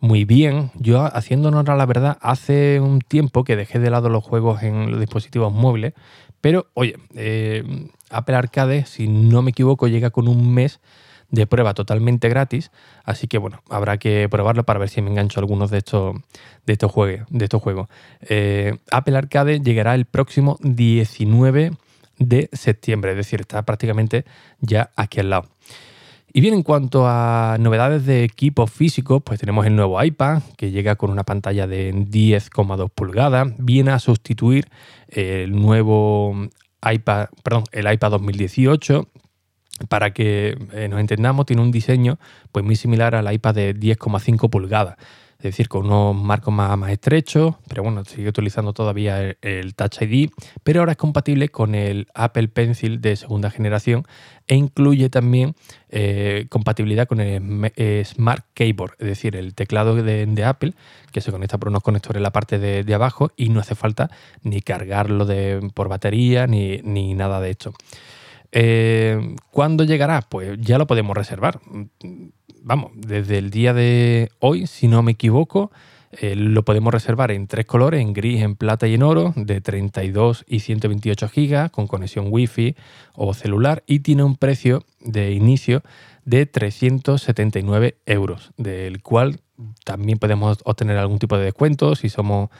muy 0.00 0.24
bien. 0.24 0.70
Yo 0.74 1.04
haciendo 1.04 1.48
honor 1.48 1.70
a 1.70 1.76
la 1.76 1.86
verdad, 1.86 2.18
hace 2.20 2.80
un 2.80 3.00
tiempo 3.00 3.44
que 3.44 3.56
dejé 3.56 3.78
de 3.78 3.90
lado 3.90 4.08
los 4.08 4.24
juegos 4.24 4.62
en 4.62 4.90
los 4.90 5.00
dispositivos 5.00 5.52
móviles, 5.52 5.94
pero 6.40 6.66
oye, 6.74 6.96
eh, 7.14 7.62
Apple 8.10 8.34
Arcade, 8.34 8.84
si 8.84 9.08
no 9.08 9.42
me 9.42 9.50
equivoco, 9.50 9.86
llega 9.86 10.10
con 10.10 10.28
un 10.28 10.52
mes 10.52 10.80
de 11.32 11.46
prueba 11.48 11.74
totalmente 11.74 12.28
gratis. 12.28 12.70
Así 13.02 13.26
que 13.26 13.38
bueno, 13.38 13.62
habrá 13.68 13.98
que 13.98 14.28
probarlo 14.30 14.62
para 14.62 14.78
ver 14.78 14.88
si 14.88 15.02
me 15.02 15.10
engancho 15.10 15.40
algunos 15.40 15.70
de 15.70 15.78
estos, 15.78 16.14
de 16.66 16.74
estos, 16.74 16.92
juegos, 16.92 17.26
de 17.30 17.44
estos 17.44 17.60
juegos. 17.60 17.88
Eh, 18.20 18.76
Apple 18.92 19.16
Arcade 19.16 19.60
llegará 19.60 19.96
el 19.96 20.04
próximo 20.04 20.58
19 20.60 21.72
de 22.18 22.48
septiembre, 22.52 23.12
es 23.12 23.16
decir, 23.16 23.40
está 23.40 23.62
prácticamente 23.62 24.24
ya 24.60 24.90
aquí 24.94 25.18
al 25.18 25.30
lado. 25.30 25.48
Y 26.34 26.40
bien, 26.40 26.54
en 26.54 26.62
cuanto 26.62 27.06
a 27.06 27.56
novedades 27.60 28.06
de 28.06 28.24
equipo 28.24 28.66
físico, 28.66 29.20
pues 29.20 29.38
tenemos 29.40 29.66
el 29.66 29.76
nuevo 29.76 30.02
iPad, 30.02 30.42
que 30.56 30.70
llega 30.70 30.96
con 30.96 31.10
una 31.10 31.24
pantalla 31.24 31.66
de 31.66 31.92
10,2 31.92 32.90
pulgadas, 32.90 33.52
viene 33.58 33.90
a 33.90 33.98
sustituir 33.98 34.66
el 35.08 35.52
nuevo 35.52 36.48
iPad, 36.82 37.28
perdón, 37.42 37.64
el 37.72 37.92
iPad 37.92 38.12
2018, 38.12 39.08
para 39.88 40.12
que 40.12 40.56
eh, 40.72 40.88
nos 40.88 41.00
entendamos, 41.00 41.46
tiene 41.46 41.62
un 41.62 41.70
diseño 41.70 42.18
pues, 42.52 42.64
muy 42.64 42.76
similar 42.76 43.14
al 43.14 43.32
iPad 43.32 43.54
de 43.54 43.74
10,5 43.74 44.50
pulgadas. 44.50 44.96
Es 45.42 45.56
decir, 45.56 45.68
con 45.68 45.86
unos 45.86 46.14
marcos 46.14 46.54
más, 46.54 46.78
más 46.78 46.92
estrechos, 46.92 47.56
pero 47.66 47.82
bueno, 47.82 48.04
sigue 48.04 48.28
utilizando 48.28 48.72
todavía 48.72 49.34
el, 49.42 49.74
Touch 49.74 50.00
ID, 50.00 50.30
pero 50.62 50.78
ahora 50.78 50.92
es 50.92 50.98
compatible 50.98 51.48
con 51.48 51.74
el 51.74 52.06
Apple 52.14 52.46
Pencil 52.46 53.00
de 53.00 53.16
segunda 53.16 53.50
generación 53.50 54.04
e 54.46 54.54
incluye 54.54 55.08
también 55.08 55.56
eh, 55.88 56.46
compatibilidad 56.48 57.08
con 57.08 57.20
el 57.20 57.72
eh, 57.74 58.04
Smart 58.06 58.44
Keyboard, 58.54 58.92
es 59.00 59.08
decir, 59.08 59.34
el 59.34 59.56
teclado 59.56 59.96
de, 59.96 60.44
Apple 60.44 60.74
que 61.10 61.20
se 61.20 61.32
conecta 61.32 61.58
por 61.58 61.70
unos 61.70 61.82
conectores 61.82 62.18
en 62.18 62.22
la 62.22 62.30
parte 62.30 62.60
de, 62.60 62.94
abajo 62.94 63.32
y 63.36 63.48
no 63.48 63.58
hace 63.58 63.74
falta 63.74 64.12
ni 64.44 64.60
cargarlo 64.60 65.26
de, 65.26 65.72
por 65.74 65.88
batería 65.88 66.46
ni, 66.46 66.78
ni 66.84 67.14
nada 67.14 67.40
de 67.40 67.50
esto. 67.50 67.72
Eh, 68.52 69.34
¿Cuándo 69.50 69.84
llegará? 69.84 70.22
Pues 70.22 70.58
ya 70.60 70.78
lo 70.78 70.86
podemos 70.86 71.16
reservar. 71.16 71.60
Vamos, 72.62 72.92
desde 72.94 73.38
el 73.38 73.50
día 73.50 73.74
de 73.74 74.30
hoy, 74.38 74.66
si 74.66 74.86
no 74.86 75.02
me 75.02 75.12
equivoco, 75.12 75.72
eh, 76.12 76.36
lo 76.36 76.62
podemos 76.62 76.92
reservar 76.92 77.32
en 77.32 77.46
tres 77.46 77.64
colores, 77.64 78.00
en 78.02 78.12
gris, 78.12 78.42
en 78.42 78.54
plata 78.54 78.86
y 78.86 78.94
en 78.94 79.02
oro, 79.02 79.32
de 79.34 79.62
32 79.62 80.44
y 80.46 80.60
128 80.60 81.28
gigas, 81.28 81.70
con 81.70 81.86
conexión 81.86 82.26
Wi-Fi 82.28 82.76
o 83.14 83.32
celular, 83.32 83.82
y 83.86 84.00
tiene 84.00 84.22
un 84.22 84.36
precio 84.36 84.84
de 85.00 85.32
inicio 85.32 85.82
de 86.26 86.44
379 86.44 87.96
euros, 88.04 88.52
del 88.58 89.02
cual 89.02 89.40
también 89.84 90.18
podemos 90.18 90.58
obtener 90.64 90.98
algún 90.98 91.18
tipo 91.18 91.38
de 91.38 91.44
descuento 91.44 91.94
si 91.94 92.10
somos 92.10 92.50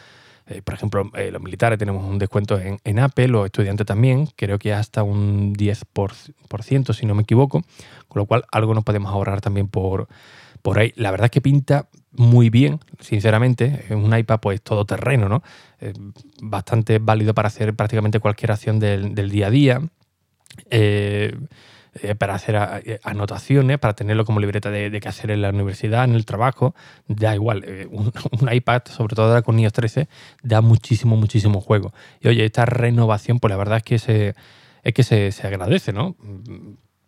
eh, 0.47 0.63
por 0.63 0.75
ejemplo, 0.75 1.11
eh, 1.15 1.31
los 1.31 1.41
militares 1.41 1.79
tenemos 1.79 2.05
un 2.05 2.19
descuento 2.19 2.61
en, 2.61 2.99
Apple, 2.99 3.29
los 3.29 3.47
estudiantes 3.47 3.87
también, 3.87 4.27
creo 4.37 4.59
que 4.59 4.73
hasta 4.73 5.03
un 5.03 5.55
10%, 5.55 6.93
si 6.93 7.07
no 7.07 7.15
me 7.15 7.23
equivoco, 7.23 7.63
con 8.09 8.21
lo 8.21 8.27
cual 8.27 8.45
algo 8.51 8.75
nos 8.75 8.85
podemos 8.85 9.13
ahorrar 9.13 9.41
también 9.41 9.69
por, 9.69 10.09
por 10.63 10.79
ahí. 10.79 10.93
La 10.97 11.11
verdad 11.11 11.27
es 11.27 11.31
que 11.31 11.41
pinta 11.41 11.89
muy 12.13 12.51
bien, 12.51 12.81
sinceramente. 13.01 13.85
Es 13.89 13.93
un 13.93 14.17
iPad 14.17 14.41
pues 14.41 14.63
todoterreno, 14.63 15.29
¿no? 15.29 15.43
bastante 16.43 16.99
válido 16.99 17.35
para 17.35 17.49
hacer 17.49 17.75
prácticamente 17.75 18.21
cualquier 18.21 18.53
acción 18.53 18.79
del, 18.79 19.31
día 19.31 19.47
a 19.47 19.51
día. 19.51 19.81
Eh, 20.71 21.35
eh, 22.01 22.15
para 22.15 22.35
hacer 22.35 22.57
eh, 22.85 23.01
anotaciones, 23.03 23.79
para 23.79 23.95
tenerlo 23.95 24.25
como 24.25 24.41
libreta 24.41 24.71
de, 24.71 24.91
de, 24.91 25.01
qué 25.01 25.09
hacer 25.09 25.31
en 25.31 25.43
la 25.43 25.51
universidad, 25.51 26.05
en 26.05 26.15
el 26.15 26.25
trabajo. 26.25 26.75
Da 27.09 27.35
igual, 27.35 27.65
un, 27.91 28.53
iPad, 28.53 28.83
sobre 28.87 29.15
todo 29.15 29.27
ahora 29.27 29.43
con 29.43 29.59
iOS 29.59 29.73
13, 29.73 30.09
da 30.43 30.61
muchísimo, 30.61 31.17
muchísimo 31.17 31.61
juego. 31.61 31.93
Y 32.21 32.29
oye, 32.29 32.45
esta 32.45 32.65
renovación, 32.65 33.41
pues 33.41 33.51
la 33.51 33.57
verdad 33.57 33.79
es 33.79 33.83
que 33.83 34.35
es 34.85 34.95
que 34.95 35.03
se 35.05 35.47
agradece, 35.47 35.93
¿no? 35.93 36.17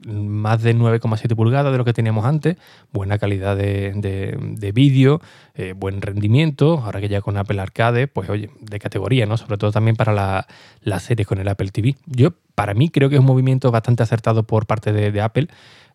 Más 0.07 0.63
de 0.63 0.75
9,7 0.75 1.35
pulgadas 1.35 1.73
de 1.73 1.79
lo 1.79 1.85
que 1.85 1.93
teníamos 1.93 2.25
antes, 2.25 2.57
buena 2.93 3.19
calidad 3.19 3.57
de, 3.57 4.73
vídeo, 4.75 5.21
eh, 5.55 5.75
buen 5.77 6.03
rendimiento, 6.03 6.83
ahora 6.85 7.01
que 7.01 7.09
ya 7.09 7.21
con 7.21 7.37
Apple 7.37 7.61
Arcade, 7.61 8.07
pues 8.09 8.29
oye, 8.29 8.51
de 8.61 8.79
categoría, 8.79 9.27
¿no? 9.27 9.37
Sobre 9.37 9.57
todo 9.57 9.73
también 9.73 9.97
para 9.97 10.13
las 10.13 10.47
la 10.83 11.01
series 11.01 11.27
con 11.27 11.39
el 11.39 11.49
Apple 11.49 11.71
TV. 11.71 11.97
Yo, 12.07 12.31
para 12.55 12.75
mí, 12.75 12.89
creo 12.89 13.09
que 13.09 13.17
es 13.17 13.21
un 13.21 13.27
movimiento 13.27 13.71
bastante 13.71 14.03
acertado 14.03 14.43
por 14.45 14.67
parte 14.67 14.93
de, 14.93 15.21
Apple. 15.21 15.49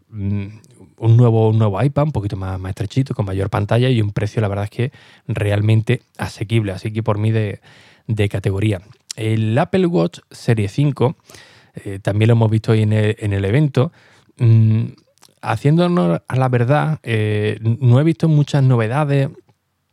Mm, 0.09 0.47
un 0.97 1.17
nuevo, 1.17 1.53
nuevo 1.53 1.81
iPad, 1.81 2.03
un 2.03 2.11
poquito 2.11 2.35
más, 2.35 2.59
más 2.59 2.71
estrechito, 2.71 3.13
con 3.13 3.25
mayor 3.25 3.49
pantalla 3.49 3.89
y 3.89 4.01
un 4.01 4.11
precio, 4.11 4.41
la 4.41 4.47
verdad 4.47 4.65
es 4.65 4.71
que 4.71 4.91
realmente 5.27 6.01
asequible. 6.17 6.71
Así 6.71 6.91
que 6.91 7.03
por 7.03 7.17
mí 7.17 7.31
de, 7.31 7.61
de 8.07 8.27
categoría. 8.27 8.81
El 9.15 9.57
Apple 9.57 9.85
Watch 9.85 10.19
Serie 10.31 10.67
5 10.67 11.15
eh, 11.85 11.99
también 11.99 12.27
lo 12.27 12.33
hemos 12.33 12.49
visto 12.49 12.71
hoy 12.71 12.81
en 12.81 12.93
el, 12.93 13.45
evento. 13.45 13.91
Mm, 14.37 14.85
haciéndonos 15.41 16.21
a 16.27 16.35
la 16.35 16.49
verdad, 16.49 16.99
eh, 17.03 17.59
no 17.61 17.99
he 17.99 18.03
visto 18.03 18.27
muchas 18.27 18.63
novedades 18.63 19.29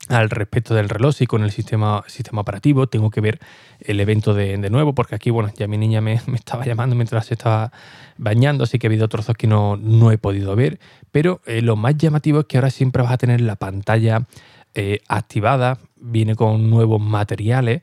al 0.08 0.30
respecto 0.30 0.74
del 0.74 0.88
reloj 0.88 1.20
y 1.20 1.26
con 1.26 1.42
el 1.42 1.50
sistema, 1.50 2.04
sistema 2.06 2.42
operativo. 2.42 2.86
Tengo 2.86 3.10
que 3.10 3.20
ver 3.20 3.40
el 3.80 3.98
evento 4.00 4.34
de, 4.34 4.56
nuevo 4.70 4.94
porque 4.94 5.14
aquí, 5.14 5.30
bueno, 5.30 5.50
ya 5.56 5.66
mi 5.66 5.78
niña 5.78 6.00
me, 6.00 6.14
estaba 6.34 6.64
llamando 6.64 6.94
mientras 6.96 7.30
estaba 7.30 7.72
bañando, 8.16 8.64
así 8.64 8.78
que 8.78 8.86
ha 8.86 8.90
habido 8.90 9.08
trozos 9.08 9.36
que 9.36 9.46
no, 9.46 9.76
no 9.76 10.10
he 10.12 10.18
podido 10.18 10.54
ver. 10.54 10.78
Pero 11.10 11.40
eh, 11.46 11.62
lo 11.62 11.76
más 11.76 11.96
llamativo 11.96 12.40
es 12.40 12.46
que 12.46 12.58
ahora 12.58 12.70
siempre 12.70 13.02
vas 13.02 13.12
a 13.12 13.18
tener 13.18 13.40
la 13.40 13.56
pantalla 13.56 14.26
activada, 15.08 15.78
viene 15.96 16.34
con 16.34 16.68
nuevos 16.68 17.00
materiales 17.00 17.80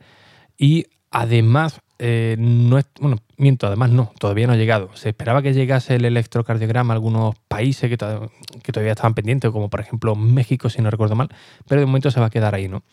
y 0.60 0.86
además 1.10 1.82
eh, 2.06 2.36
no 2.38 2.78
es, 2.78 2.86
bueno, 3.00 3.16
miento, 3.38 3.66
además 3.66 3.90
no, 3.90 4.12
todavía 4.20 4.46
no 4.46 4.52
ha 4.52 4.58
llegado. 4.58 4.94
Se 4.94 5.08
esperaba 5.08 5.42
que 5.42 5.54
llegase 5.54 5.96
el 5.96 6.04
electrocardiograma 6.04 6.94
a 6.94 6.96
algunos 6.96 7.34
países 7.48 7.90
que, 7.90 7.96
todavía 7.96 8.92
estaban 8.92 9.14
pendientes, 9.14 9.50
como 9.52 9.70
por 9.70 9.80
ejemplo 9.80 10.14
México, 10.14 10.70
si 10.70 10.82
no 10.82 10.92
recuerdo 10.92 11.16
mal, 11.16 11.30
pero 11.66 11.80
de 11.80 11.88
momento 11.88 12.12
se 12.12 12.20
va 12.20 12.26
a 12.26 12.30
quedar 12.30 12.56
ahí, 12.56 12.68
¿no? 12.68 12.84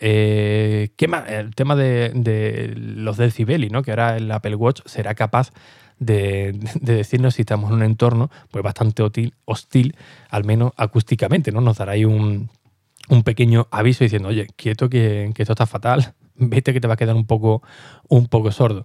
Eh, 0.00 0.88
¿Qué 0.96 1.06
más? 1.06 1.30
El 1.30 1.54
tema 1.54 1.76
de, 1.76 2.74
los 2.74 3.16
decibeli, 3.16 3.70
¿no? 3.70 3.84
Que 3.84 3.92
ahora 3.92 4.16
el 4.16 4.28
Apple 4.32 4.56
Watch 4.56 4.80
será 4.86 5.14
capaz 5.14 5.52
de, 6.00 6.58
decirnos 6.80 7.34
si 7.34 7.42
estamos 7.42 7.70
en 7.70 7.76
un 7.76 7.82
entorno 7.84 8.28
pues 8.50 8.64
bastante 8.64 9.04
hostil, 9.44 9.94
al 10.30 10.42
menos 10.42 10.72
acústicamente, 10.76 11.52
¿no? 11.52 11.60
Nos 11.60 11.78
dará 11.78 11.92
ahí 11.92 12.04
un, 12.04 12.50
pequeño 13.24 13.68
aviso 13.70 14.02
diciendo, 14.02 14.30
oye, 14.30 14.48
quieto 14.56 14.90
que 14.90 15.32
esto 15.38 15.52
está 15.52 15.66
fatal, 15.66 16.12
vete 16.38 16.72
que 16.72 16.80
te 16.80 16.88
va 16.88 16.94
a 16.94 16.96
quedar 16.96 17.14
un 17.14 17.26
poco, 17.26 17.62
un 18.08 18.26
poco 18.28 18.50
sordo. 18.52 18.84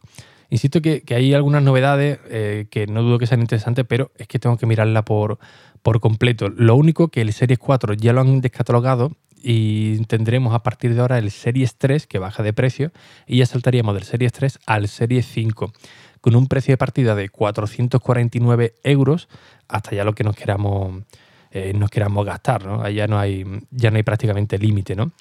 Insisto 0.49 0.81
que, 0.81 1.03
hay 1.09 1.33
algunas 1.33 1.63
novedades 1.63 2.19
eh, 2.29 2.67
que 2.69 2.85
no 2.85 3.01
dudo 3.01 3.17
que 3.17 3.25
sean 3.25 3.41
interesantes, 3.41 3.85
pero 3.87 4.11
es 4.17 4.27
que 4.27 4.37
tengo 4.37 4.57
que 4.57 4.65
mirarla 4.65 5.03
por, 5.03 5.39
por 5.81 5.99
completo. 5.99 6.49
Lo 6.49 6.75
único 6.75 7.07
que 7.07 7.21
el 7.21 7.33
Series 7.33 7.59
4 7.59 7.95
ya 7.95 8.13
lo 8.13 8.21
han 8.21 8.41
descatalogado 8.41 9.13
y 9.41 9.97
tendremos 10.05 10.53
a 10.53 10.63
partir 10.63 10.93
de 10.93 11.01
ahora 11.01 11.17
el 11.17 11.31
Series 11.31 11.75
3 11.77 12.07
que 12.07 12.19
baja 12.19 12.43
de 12.43 12.53
precio 12.53 12.91
y 13.27 13.37
ya 13.37 13.45
saltaríamos 13.45 13.93
del 13.95 14.03
Series 14.03 14.31
3 14.31 14.59
al 14.65 14.87
Series 14.87 15.25
5 15.27 15.73
con 16.21 16.35
un 16.37 16.47
precio 16.47 16.71
de 16.71 16.77
partida 16.77 17.15
de 17.15 17.27
449 17.27 18.75
euros 18.83 19.27
hasta 19.67 19.93
ya 19.93 20.05
lo 20.05 20.15
que 20.15 20.23
nos 20.23 20.37
queramos, 20.37 21.03
eh, 21.51 21.73
nos 21.75 21.89
queramos 21.89 22.25
gastar. 22.25 22.65
¿no? 22.65 22.87
Ya 22.89 23.07
no 23.07 23.19
hay, 23.19 23.45
ya 23.71 23.91
no 23.91 23.97
hay 23.97 24.03
prácticamente 24.03 24.57
límite. 24.57 24.95
¿no? 24.95 25.11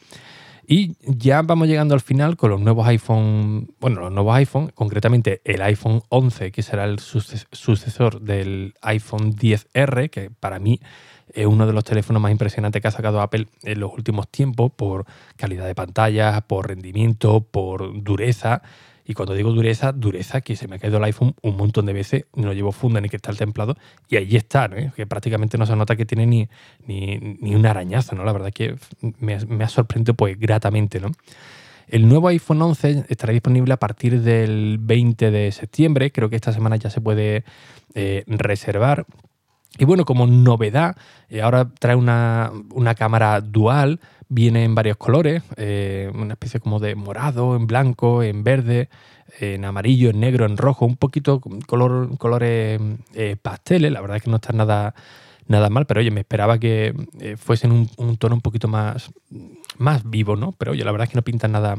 Y 0.67 0.97
ya 1.01 1.43
vamos 1.43 1.69
llegando 1.69 1.95
al 1.95 2.01
final 2.01 2.37
con 2.37 2.51
los 2.51 2.61
nuevos 2.61 2.87
iPhone, 2.87 3.75
bueno, 3.81 4.01
los 4.01 4.13
nuevos 4.13 4.35
iPhone, 4.37 4.71
concretamente 4.75 5.41
el 5.45 5.61
iPhone 5.63 6.03
11, 6.09 6.53
que 6.53 6.63
será 6.63 6.85
el 6.85 6.99
sucesor 7.01 8.21
del 8.21 8.75
iPhone 8.83 9.35
10R, 9.35 10.11
que 10.11 10.31
para 10.31 10.59
mí 10.61 10.81
es 11.35 11.47
uno 11.47 11.67
de 11.67 11.73
los 11.73 11.85
teléfonos 11.85 12.23
más 12.23 12.31
impresionantes 12.31 12.81
que 12.81 12.89
ha 12.89 12.93
sacado 12.93 13.21
Apple 13.21 13.49
en 13.63 13.81
los 13.81 13.93
últimos 13.93 14.29
tiempos 14.29 14.71
por 14.75 15.07
calidad 15.37 15.67
de 15.67 15.75
pantalla, 15.75 16.41
por 16.43 16.69
rendimiento, 16.69 17.41
por 17.41 18.03
dureza 18.03 18.63
y 19.05 19.15
cuando 19.15 19.35
digo 19.35 19.53
dureza, 19.53 19.93
dureza 19.93 20.41
que 20.41 20.57
se 20.57 20.69
me 20.69 20.77
ha 20.77 20.79
caído 20.79 20.99
el 20.99 21.05
iPhone 21.05 21.35
un 21.43 21.57
montón 21.57 21.87
de 21.87 21.93
veces, 21.93 22.27
no 22.35 22.53
llevo 22.53 22.73
funda 22.73 23.01
ni 23.01 23.09
que 23.09 23.17
está 23.17 23.31
el 23.31 23.39
templado, 23.39 23.77
y 24.09 24.17
ahí 24.17 24.37
está, 24.37 24.69
¿no? 24.69 24.93
que 24.93 25.07
prácticamente 25.07 25.59
no 25.59 25.67
se 25.67 25.75
nota 25.77 25.97
que 25.97 26.07
tiene 26.07 26.27
ni, 26.27 26.49
ni, 26.87 27.55
un 27.55 27.67
arañazo, 27.67 28.15
¿no? 28.15 28.25
La 28.25 28.33
verdad 28.33 28.53
que 28.53 28.77
me, 29.19 29.35
ha 29.35 29.69
sorprendido 29.69 30.15
pues 30.15 30.39
gratamente, 30.39 31.01
¿no? 31.01 31.11
El 31.89 32.09
nuevo 32.09 32.29
iPhone 32.29 32.63
11 32.63 33.07
estará 33.09 33.33
disponible 33.33 33.75
a 33.75 33.77
partir 33.77 34.21
del 34.21 34.79
20 34.81 35.31
de 35.31 35.53
septiembre, 35.53 36.13
creo 36.13 36.31
que 36.31 36.37
esta 36.37 36.53
semana 36.53 36.77
ya 36.77 36.89
se 36.91 37.01
puede 37.01 37.45
eh, 37.95 38.25
reservar. 38.27 39.05
Y 39.79 39.85
bueno, 39.85 40.05
como 40.05 40.27
novedad, 40.27 40.97
eh, 41.29 41.43
ahora 41.43 41.71
trae 41.79 41.97
una, 41.97 42.53
una 42.71 42.95
cámara 42.95 43.41
dual 43.41 44.01
Viene 44.35 44.65
en 44.65 44.75
varios 44.75 44.97
colores, 44.97 45.43
eh, 45.59 46.11
una 46.15 46.33
especie 46.33 46.59
como 46.59 46.81
de 46.81 46.95
morado, 46.95 47.55
en 47.55 47.67
blanco, 47.67 48.23
en 48.23 48.43
verde, 48.43 48.89
en 49.41 49.63
amarillo, 49.67 50.09
en 50.09 50.21
negro, 50.21 50.47
en 50.47 50.57
rojo, 50.57 50.87
un 50.87 50.97
poquito 50.97 51.39
color, 51.67 52.17
colores 52.17 52.81
eh, 53.13 53.37
pasteles. 53.41 53.93
La 53.93 54.01
verdad 54.01 54.17
es 54.17 54.23
que 54.23 54.31
no 54.31 54.37
está 54.37 54.55
nada, 54.55 54.95
nada 55.49 55.69
mal, 55.69 55.85
pero 55.85 56.01
oye, 56.01 56.11
me 56.11 56.21
esperaba 56.21 56.59
que 56.59 56.95
eh, 57.21 57.37
fuesen 57.37 57.91
un, 57.99 58.17
tono 58.17 58.35
un 58.35 58.41
poquito 58.41 58.69
más, 58.69 59.11
más 59.77 60.09
vivo, 60.09 60.35
¿no? 60.35 60.53
Pero 60.53 60.73
oye, 60.73 60.83
la 60.83 60.93
verdad 60.93 61.09
es 61.09 61.11
que 61.11 61.17
no 61.17 61.23
pintan 61.23 61.53
nada, 61.53 61.77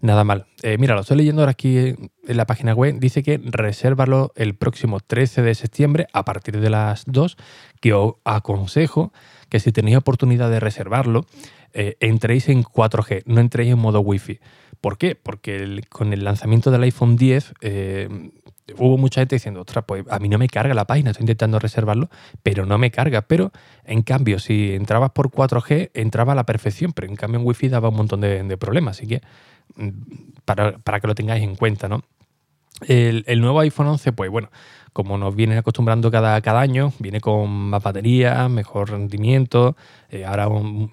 nada 0.00 0.24
mal. 0.24 0.46
mira, 0.78 0.94
lo 0.94 1.02
estoy 1.02 1.18
leyendo 1.18 1.42
ahora 1.42 1.52
aquí 1.52 1.76
en 1.78 2.36
la 2.36 2.46
página 2.46 2.74
web. 2.74 2.98
Dice 2.98 3.22
que 3.22 3.40
resérvalo 3.42 4.32
el 4.36 4.54
próximo 4.54 5.00
13 5.00 5.42
de 5.42 5.54
septiembre 5.54 6.06
a 6.12 6.24
partir 6.24 6.60
de 6.60 6.70
las 6.70 7.04
2, 7.06 7.36
que 7.80 7.92
os 7.92 8.14
aconsejo 8.24 9.12
que 9.50 9.60
si 9.60 9.72
tenéis 9.72 9.98
oportunidad 9.98 10.50
de 10.50 10.60
reservarlo, 10.60 11.26
eh, 11.72 11.96
entréis 12.00 12.48
en 12.48 12.64
4G, 12.64 13.22
no 13.26 13.40
entréis 13.40 13.72
en 13.72 13.78
modo 13.78 14.00
Wi-Fi. 14.00 14.40
¿Por 14.80 14.96
qué? 14.96 15.14
Porque 15.14 15.82
con 15.90 16.12
el 16.12 16.24
lanzamiento 16.24 16.70
del 16.70 16.82
iPhone 16.84 17.16
10 17.16 17.54
eh, 17.60 18.08
hubo 18.78 18.96
mucha 18.96 19.20
gente 19.20 19.36
diciendo, 19.36 19.60
ostras, 19.60 19.84
pues 19.86 20.04
a 20.08 20.18
mí 20.18 20.28
no 20.28 20.38
me 20.38 20.48
carga 20.48 20.74
la 20.74 20.86
página, 20.86 21.10
estoy 21.10 21.24
intentando 21.24 21.58
reservarlo, 21.58 22.08
pero 22.42 22.64
no 22.66 22.78
me 22.78 22.90
carga. 22.90 23.22
Pero 23.22 23.52
en 23.84 24.02
cambio, 24.02 24.38
si 24.38 24.72
entrabas 24.74 25.10
por 25.10 25.30
4G, 25.30 25.90
entraba 25.94 26.32
a 26.32 26.36
la 26.36 26.46
perfección, 26.46 26.92
pero 26.92 27.08
en 27.08 27.16
cambio 27.16 27.40
en 27.40 27.46
Wi-Fi 27.46 27.68
daba 27.68 27.90
un 27.90 27.96
montón 27.96 28.20
de, 28.20 28.56
problemas. 28.56 28.98
Así 28.98 29.06
que 29.06 29.20
para, 30.44 30.78
para, 30.78 31.00
que 31.00 31.06
lo 31.06 31.14
tengáis 31.14 31.42
en 31.42 31.56
cuenta, 31.56 31.88
¿no? 31.88 32.02
El, 32.86 33.24
el, 33.26 33.40
nuevo 33.40 33.60
iPhone 33.60 33.88
11, 33.88 34.12
pues 34.12 34.30
bueno, 34.30 34.50
como 34.92 35.18
nos 35.18 35.34
vienen 35.34 35.58
acostumbrando 35.58 36.10
cada, 36.10 36.40
cada 36.40 36.60
año, 36.60 36.92
viene 36.98 37.20
con 37.20 37.48
más 37.48 37.82
batería, 37.82 38.48
mejor 38.48 38.90
rendimiento, 38.90 39.76
eh, 40.10 40.24
ahora 40.24 40.48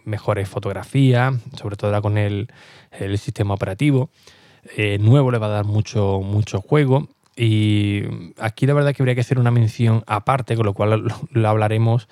mejores 0.05 0.47
fotografías, 0.47 1.33
sobre 1.55 1.75
todo 1.75 1.89
ahora 1.89 2.01
con 2.01 2.17
el, 2.17 2.47
sistema 3.17 3.53
operativo. 3.53 4.09
Eh, 4.75 4.97
nuevo 4.99 5.31
le 5.31 5.37
va 5.37 5.47
a 5.47 5.49
dar 5.49 5.65
mucho, 5.65 6.21
mucho 6.21 6.61
juego. 6.61 7.07
Y 7.35 8.03
aquí 8.39 8.65
la 8.65 8.73
verdad 8.73 8.93
que 8.93 9.01
habría 9.01 9.15
que 9.15 9.21
hacer 9.21 9.39
una 9.39 9.51
mención 9.51 10.03
aparte, 10.07 10.55
con 10.55 10.65
lo 10.65 10.73
cual 10.73 11.07
lo, 11.31 11.49
hablaremos 11.49 12.07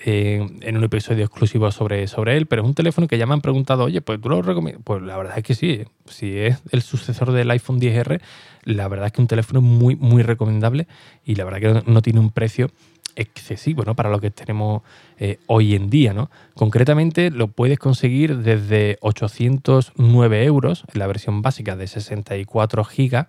en 0.00 0.76
un 0.76 0.84
episodio 0.84 1.24
exclusivo 1.24 1.70
sobre, 1.70 2.06
sobre 2.06 2.36
él, 2.36 2.46
pero 2.46 2.62
es 2.62 2.68
un 2.68 2.74
teléfono 2.74 3.08
que 3.08 3.18
ya 3.18 3.26
me 3.26 3.34
han 3.34 3.40
preguntado, 3.40 3.84
oye, 3.84 4.00
pues 4.00 4.20
tú 4.20 4.28
lo 4.28 4.42
recomiendas. 4.42 4.82
Pues 4.84 5.02
la 5.02 5.16
verdad 5.16 5.38
es 5.38 5.44
que 5.44 5.54
sí, 5.54 5.84
si 6.06 6.38
es 6.38 6.58
el 6.70 6.82
sucesor 6.82 7.32
del 7.32 7.50
iPhone 7.50 7.80
10R, 7.80 8.20
la 8.64 8.88
verdad 8.88 9.06
es 9.06 9.12
que 9.12 9.20
un 9.20 9.28
teléfono 9.28 9.60
muy, 9.60 9.96
muy 9.96 10.22
recomendable 10.22 10.86
y 11.24 11.34
la 11.34 11.44
verdad 11.44 11.82
que 11.82 11.90
no 11.90 12.02
tiene 12.02 12.20
un 12.20 12.30
precio 12.30 12.70
excesivo 13.16 13.82
¿no? 13.84 13.96
para 13.96 14.10
lo 14.10 14.20
que 14.20 14.30
tenemos 14.30 14.82
eh, 15.18 15.38
hoy 15.46 15.74
en 15.74 15.90
día. 15.90 16.12
¿no? 16.12 16.30
Concretamente 16.54 17.30
lo 17.30 17.48
puedes 17.48 17.78
conseguir 17.78 18.38
desde 18.38 18.98
809 19.00 20.44
euros 20.44 20.84
en 20.92 20.98
la 21.00 21.06
versión 21.06 21.42
básica 21.42 21.76
de 21.76 21.86
64 21.86 22.84
gigas 22.84 23.26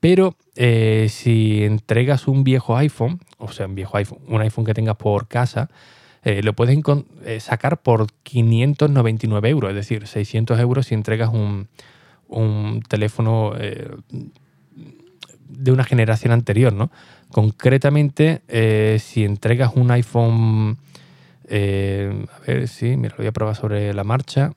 pero 0.00 0.34
eh, 0.56 1.08
si 1.10 1.62
entregas 1.62 2.26
un 2.26 2.42
viejo 2.42 2.76
iPhone, 2.76 3.20
o 3.36 3.52
sea, 3.52 3.66
un 3.66 3.74
viejo 3.74 3.98
iPhone, 3.98 4.18
un 4.26 4.40
iPhone 4.40 4.64
que 4.64 4.72
tengas 4.72 4.96
por 4.96 5.28
casa, 5.28 5.68
eh, 6.24 6.42
lo 6.42 6.54
puedes 6.54 6.78
eh, 7.24 7.40
sacar 7.40 7.82
por 7.82 8.06
599 8.22 9.48
euros, 9.50 9.70
es 9.70 9.76
decir, 9.76 10.06
600 10.06 10.58
euros 10.58 10.86
si 10.86 10.94
entregas 10.94 11.30
un, 11.32 11.68
teléfono 12.88 13.52
de 15.48 15.72
una 15.72 15.84
generación 15.84 16.32
anterior, 16.32 16.72
¿no? 16.72 16.90
Concretamente, 17.30 18.42
si 19.00 19.24
entregas 19.24 19.72
un 19.74 19.90
iPhone, 19.90 20.78
a 21.48 22.38
ver, 22.46 22.68
sí, 22.68 22.96
mira, 22.96 23.14
lo 23.14 23.18
voy 23.18 23.26
a 23.26 23.32
probar 23.32 23.56
sobre 23.56 23.92
la 23.94 24.04
marcha, 24.04 24.52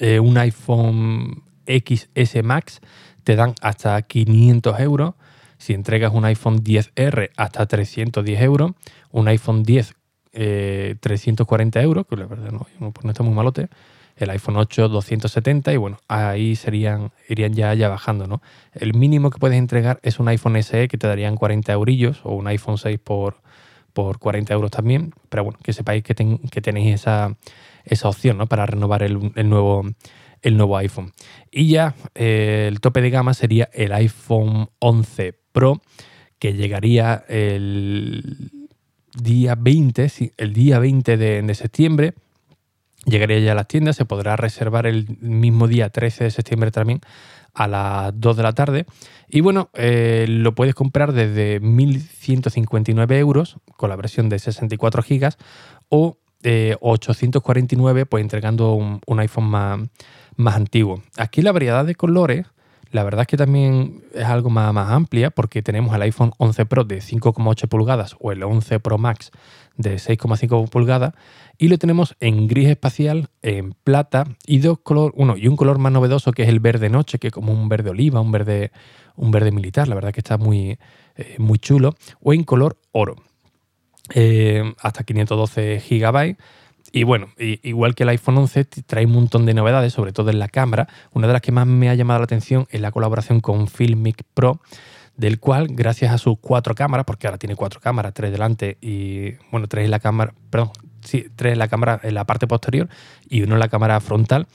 un 0.00 0.36
iPhone 0.36 1.44
XS 1.68 2.42
Max, 2.42 2.80
te 3.28 3.36
dan 3.36 3.54
hasta 3.60 4.00
500 4.00 4.80
euros. 4.80 5.12
Si 5.58 5.74
entregas 5.74 6.14
un 6.14 6.24
iPhone 6.24 6.64
10R, 6.64 7.28
hasta 7.36 7.66
310 7.66 8.40
euros. 8.40 8.72
Un 9.10 9.28
iPhone 9.28 9.64
10, 9.64 9.94
340 10.32 11.78
eh, 11.78 11.82
euros, 11.82 12.06
que 12.06 12.16
la 12.16 12.24
verdad 12.24 12.52
no, 12.52 12.66
pues 12.90 13.04
no 13.04 13.10
está 13.10 13.22
muy 13.22 13.34
malote. 13.34 13.68
El 14.16 14.30
iPhone 14.30 14.56
8, 14.56 14.88
270 14.88 15.74
y 15.74 15.76
bueno, 15.76 15.98
ahí 16.08 16.56
serían, 16.56 17.12
irían 17.28 17.52
ya, 17.52 17.74
ya 17.74 17.90
bajando, 17.90 18.26
¿no? 18.26 18.40
El 18.72 18.94
mínimo 18.94 19.28
que 19.28 19.38
puedes 19.38 19.58
entregar 19.58 20.00
es 20.02 20.18
un 20.18 20.28
iPhone 20.28 20.62
SE 20.62 20.88
que 20.88 20.96
te 20.96 21.06
darían 21.06 21.36
40 21.36 21.70
eurillos 21.70 22.20
o 22.24 22.34
un 22.34 22.46
iPhone 22.46 22.78
6 22.78 22.98
por, 22.98 23.42
por 23.92 24.18
40 24.18 24.54
euros 24.54 24.70
también. 24.70 25.12
Pero 25.28 25.44
bueno, 25.44 25.58
que 25.62 25.74
sepáis 25.74 26.02
que, 26.02 26.14
que 26.14 26.62
tenéis 26.62 26.94
esa, 26.94 27.36
esa 27.84 28.08
opción, 28.08 28.38
¿no? 28.38 28.46
Para 28.46 28.64
renovar 28.64 29.02
el, 29.02 29.32
el 29.34 29.50
nuevo 29.50 29.84
el 30.42 30.56
nuevo 30.56 30.76
iPhone. 30.76 31.12
Y 31.50 31.68
ya 31.68 31.94
eh, 32.14 32.66
el 32.68 32.80
tope 32.80 33.00
de 33.00 33.10
gama 33.10 33.34
sería 33.34 33.68
el 33.72 33.92
iPhone 33.92 34.70
11 34.78 35.34
Pro, 35.52 35.80
que 36.38 36.54
llegaría 36.54 37.24
el 37.28 38.50
día 39.14 39.54
20, 39.56 40.10
el 40.36 40.52
día 40.52 40.78
20 40.78 41.16
de, 41.16 41.54
septiembre. 41.54 42.14
Llegaría 43.04 43.38
ya 43.38 43.52
a 43.52 43.54
las 43.54 43.68
tiendas, 43.68 43.96
se 43.96 44.04
podrá 44.04 44.36
reservar 44.36 44.86
el 44.86 45.16
mismo 45.20 45.66
día 45.66 45.88
13 45.88 46.24
de 46.24 46.30
septiembre 46.30 46.70
también 46.70 47.00
a 47.54 47.66
las 47.66 48.20
2 48.20 48.36
de 48.36 48.42
la 48.42 48.52
tarde. 48.52 48.86
Y 49.28 49.40
bueno, 49.40 49.70
eh, 49.74 50.26
lo 50.28 50.54
puedes 50.54 50.74
comprar 50.74 51.12
desde 51.12 51.60
1.159 51.60 53.12
euros 53.18 53.56
con 53.76 53.90
la 53.90 53.96
versión 53.96 54.28
de 54.28 54.38
64 54.38 55.02
GB 55.02 55.34
o 55.88 56.18
849 56.80 58.06
pues 58.06 58.22
entregando 58.22 58.72
un, 58.74 59.00
un 59.06 59.20
iPhone 59.20 59.44
más, 59.44 59.80
más 60.38 60.56
antiguo. 60.56 61.02
Aquí 61.18 61.42
la 61.42 61.52
variedad 61.52 61.84
de 61.84 61.94
colores, 61.94 62.46
la 62.90 63.04
verdad 63.04 63.22
es 63.22 63.26
que 63.26 63.36
también 63.36 64.02
es 64.14 64.24
algo 64.24 64.48
más, 64.48 64.72
más 64.72 64.90
amplia 64.90 65.30
porque 65.30 65.60
tenemos 65.60 65.94
el 65.94 66.02
iPhone 66.02 66.32
11 66.38 66.64
Pro 66.64 66.84
de 66.84 66.98
5,8 66.98 67.68
pulgadas 67.68 68.16
o 68.20 68.32
el 68.32 68.42
11 68.42 68.80
Pro 68.80 68.96
Max 68.96 69.30
de 69.76 69.96
6,5 69.96 70.70
pulgadas 70.70 71.12
y 71.58 71.68
lo 71.68 71.76
tenemos 71.76 72.16
en 72.20 72.46
gris 72.46 72.68
espacial, 72.68 73.28
en 73.42 73.72
plata 73.72 74.24
y 74.46 74.58
dos 74.58 74.78
color, 74.78 75.12
uno 75.16 75.36
y 75.36 75.48
un 75.48 75.56
color 75.56 75.78
más 75.78 75.92
novedoso 75.92 76.32
que 76.32 76.44
es 76.44 76.48
el 76.48 76.60
verde 76.60 76.88
noche, 76.88 77.18
que 77.18 77.28
es 77.28 77.32
como 77.32 77.52
un 77.52 77.68
verde 77.68 77.90
oliva, 77.90 78.20
un 78.20 78.32
verde, 78.32 78.70
un 79.16 79.32
verde 79.32 79.50
militar, 79.50 79.88
la 79.88 79.96
verdad 79.96 80.12
que 80.12 80.20
está 80.20 80.38
muy, 80.38 80.78
eh, 81.16 81.36
muy 81.38 81.58
chulo, 81.58 81.96
o 82.20 82.32
en 82.32 82.44
color 82.44 82.78
oro. 82.92 83.16
Eh, 84.14 84.72
hasta 84.80 85.04
512 85.04 85.82
GB 85.90 86.36
y 86.92 87.02
bueno, 87.02 87.28
igual 87.38 87.94
que 87.94 88.04
el 88.04 88.08
iPhone 88.10 88.38
11, 88.38 88.64
trae 88.64 89.06
un 89.06 89.12
montón 89.12 89.46
de 89.46 89.54
novedades, 89.54 89.92
sobre 89.92 90.12
todo 90.12 90.30
en 90.30 90.38
la 90.38 90.48
cámara. 90.48 90.88
Una 91.12 91.26
de 91.26 91.34
las 91.34 91.42
que 91.42 91.52
más 91.52 91.66
me 91.66 91.90
ha 91.90 91.94
llamado 91.94 92.20
la 92.20 92.24
atención 92.24 92.66
es 92.70 92.80
la 92.80 92.92
colaboración 92.92 93.40
con 93.40 93.68
Filmic 93.68 94.22
Pro, 94.34 94.60
del 95.16 95.38
cual, 95.38 95.68
gracias 95.70 96.12
a 96.12 96.18
sus 96.18 96.38
cuatro 96.40 96.74
cámaras, 96.74 97.04
porque 97.04 97.26
ahora 97.26 97.38
tiene 97.38 97.56
cuatro 97.56 97.80
cámaras, 97.80 98.14
tres 98.14 98.32
delante 98.32 98.78
y, 98.80 99.32
bueno, 99.50 99.66
tres 99.66 99.84
en 99.84 99.90
la 99.90 99.98
cámara, 99.98 100.32
perdón, 100.48 100.70
sí, 101.02 101.26
tres 101.36 101.52
en 101.52 101.58
la 101.58 101.68
cámara 101.68 102.00
en 102.02 102.14
la 102.14 102.24
parte 102.24 102.46
posterior 102.46 102.88
y 103.28 103.42
uno 103.42 103.54
en 103.54 103.60
la 103.60 103.68
cámara 103.68 104.00
frontal, 104.00 104.46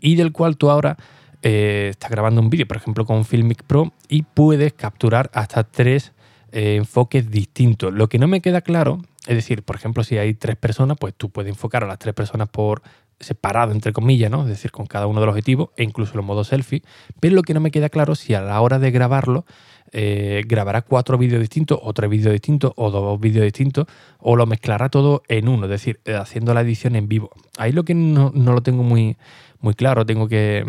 y 0.00 0.14
del 0.14 0.32
cual 0.32 0.56
tú 0.56 0.70
ahora 0.70 0.96
eh, 1.42 1.88
estás 1.90 2.10
grabando 2.10 2.40
un 2.40 2.50
vídeo, 2.50 2.66
por 2.66 2.76
ejemplo, 2.76 3.04
con 3.04 3.24
Filmic 3.24 3.64
Pro 3.64 3.92
y 4.08 4.22
puedes 4.22 4.72
capturar 4.72 5.30
hasta 5.34 5.64
tres 5.64 6.12
eh, 6.52 6.76
enfoques 6.76 7.30
distintos. 7.30 7.92
Lo 7.92 8.08
que 8.08 8.18
no 8.18 8.28
me 8.28 8.40
queda 8.40 8.60
claro 8.60 9.00
es 9.26 9.36
decir, 9.36 9.62
por 9.62 9.76
ejemplo, 9.76 10.02
si 10.02 10.18
hay 10.18 10.34
tres 10.34 10.56
personas, 10.56 10.96
pues 10.98 11.14
tú 11.14 11.30
puedes 11.30 11.50
enfocar 11.50 11.84
a 11.84 11.86
las 11.86 11.98
tres 11.98 12.14
personas 12.14 12.48
por 12.48 12.82
separado, 13.20 13.70
entre 13.70 13.92
comillas, 13.92 14.32
¿no? 14.32 14.42
Es 14.42 14.48
decir, 14.48 14.72
con 14.72 14.86
cada 14.86 15.06
uno 15.06 15.20
de 15.20 15.26
los 15.26 15.32
objetivos 15.32 15.70
e 15.76 15.84
incluso 15.84 16.16
los 16.16 16.24
modos 16.24 16.48
selfie. 16.48 16.82
Pero 17.20 17.36
lo 17.36 17.42
que 17.42 17.54
no 17.54 17.60
me 17.60 17.70
queda 17.70 17.88
claro 17.88 18.16
si 18.16 18.34
a 18.34 18.40
la 18.40 18.60
hora 18.60 18.80
de 18.80 18.90
grabarlo 18.90 19.44
eh, 19.92 20.42
grabará 20.46 20.82
cuatro 20.82 21.18
vídeos 21.18 21.40
distintos 21.40 21.78
o 21.80 21.92
tres 21.92 22.10
vídeos 22.10 22.32
distintos 22.32 22.72
o 22.74 22.90
dos 22.90 23.20
vídeos 23.20 23.44
distintos 23.44 23.86
o 24.18 24.34
lo 24.34 24.46
mezclará 24.46 24.88
todo 24.88 25.22
en 25.28 25.48
uno, 25.48 25.66
es 25.66 25.70
decir, 25.70 26.00
haciendo 26.18 26.52
la 26.52 26.62
edición 26.62 26.96
en 26.96 27.06
vivo. 27.06 27.30
Ahí 27.58 27.70
lo 27.70 27.84
que 27.84 27.94
no, 27.94 28.32
lo 28.34 28.62
tengo 28.62 28.82
muy, 28.82 29.16
muy 29.60 29.74
claro, 29.74 30.04
tengo 30.04 30.26
que 30.26 30.64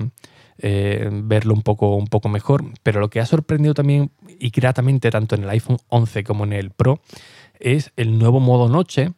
eh, 0.64 1.10
verlo 1.12 1.54
un 1.54 1.62
poco, 1.62 1.96
un 1.96 2.08
poco 2.08 2.30
mejor. 2.30 2.64
Pero 2.82 3.00
lo 3.00 3.10
que 3.10 3.20
ha 3.20 3.26
sorprendido 3.26 3.74
también 3.74 4.12
y 4.40 4.50
gratamente 4.50 5.12
tanto 5.12 5.36
en 5.36 5.44
el 5.44 5.50
iPhone 5.50 5.78
11 5.90 6.24
como 6.24 6.46
en 6.46 6.54
el 6.54 6.72
Pro 6.72 7.02
es 7.60 7.92
el 7.98 8.18
nuevo 8.18 8.40
modo 8.40 8.70
noche. 8.70 9.12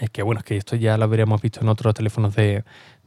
Es 0.00 0.10
que 0.10 0.22
bueno, 0.22 0.40
es 0.40 0.44
que 0.44 0.56
esto 0.56 0.76
ya 0.76 0.96
lo 0.98 1.04
habríamos 1.04 1.40
visto 1.42 1.60
en 1.60 1.68
otros 1.68 1.94
teléfonos 1.94 2.34
de, 2.34 2.64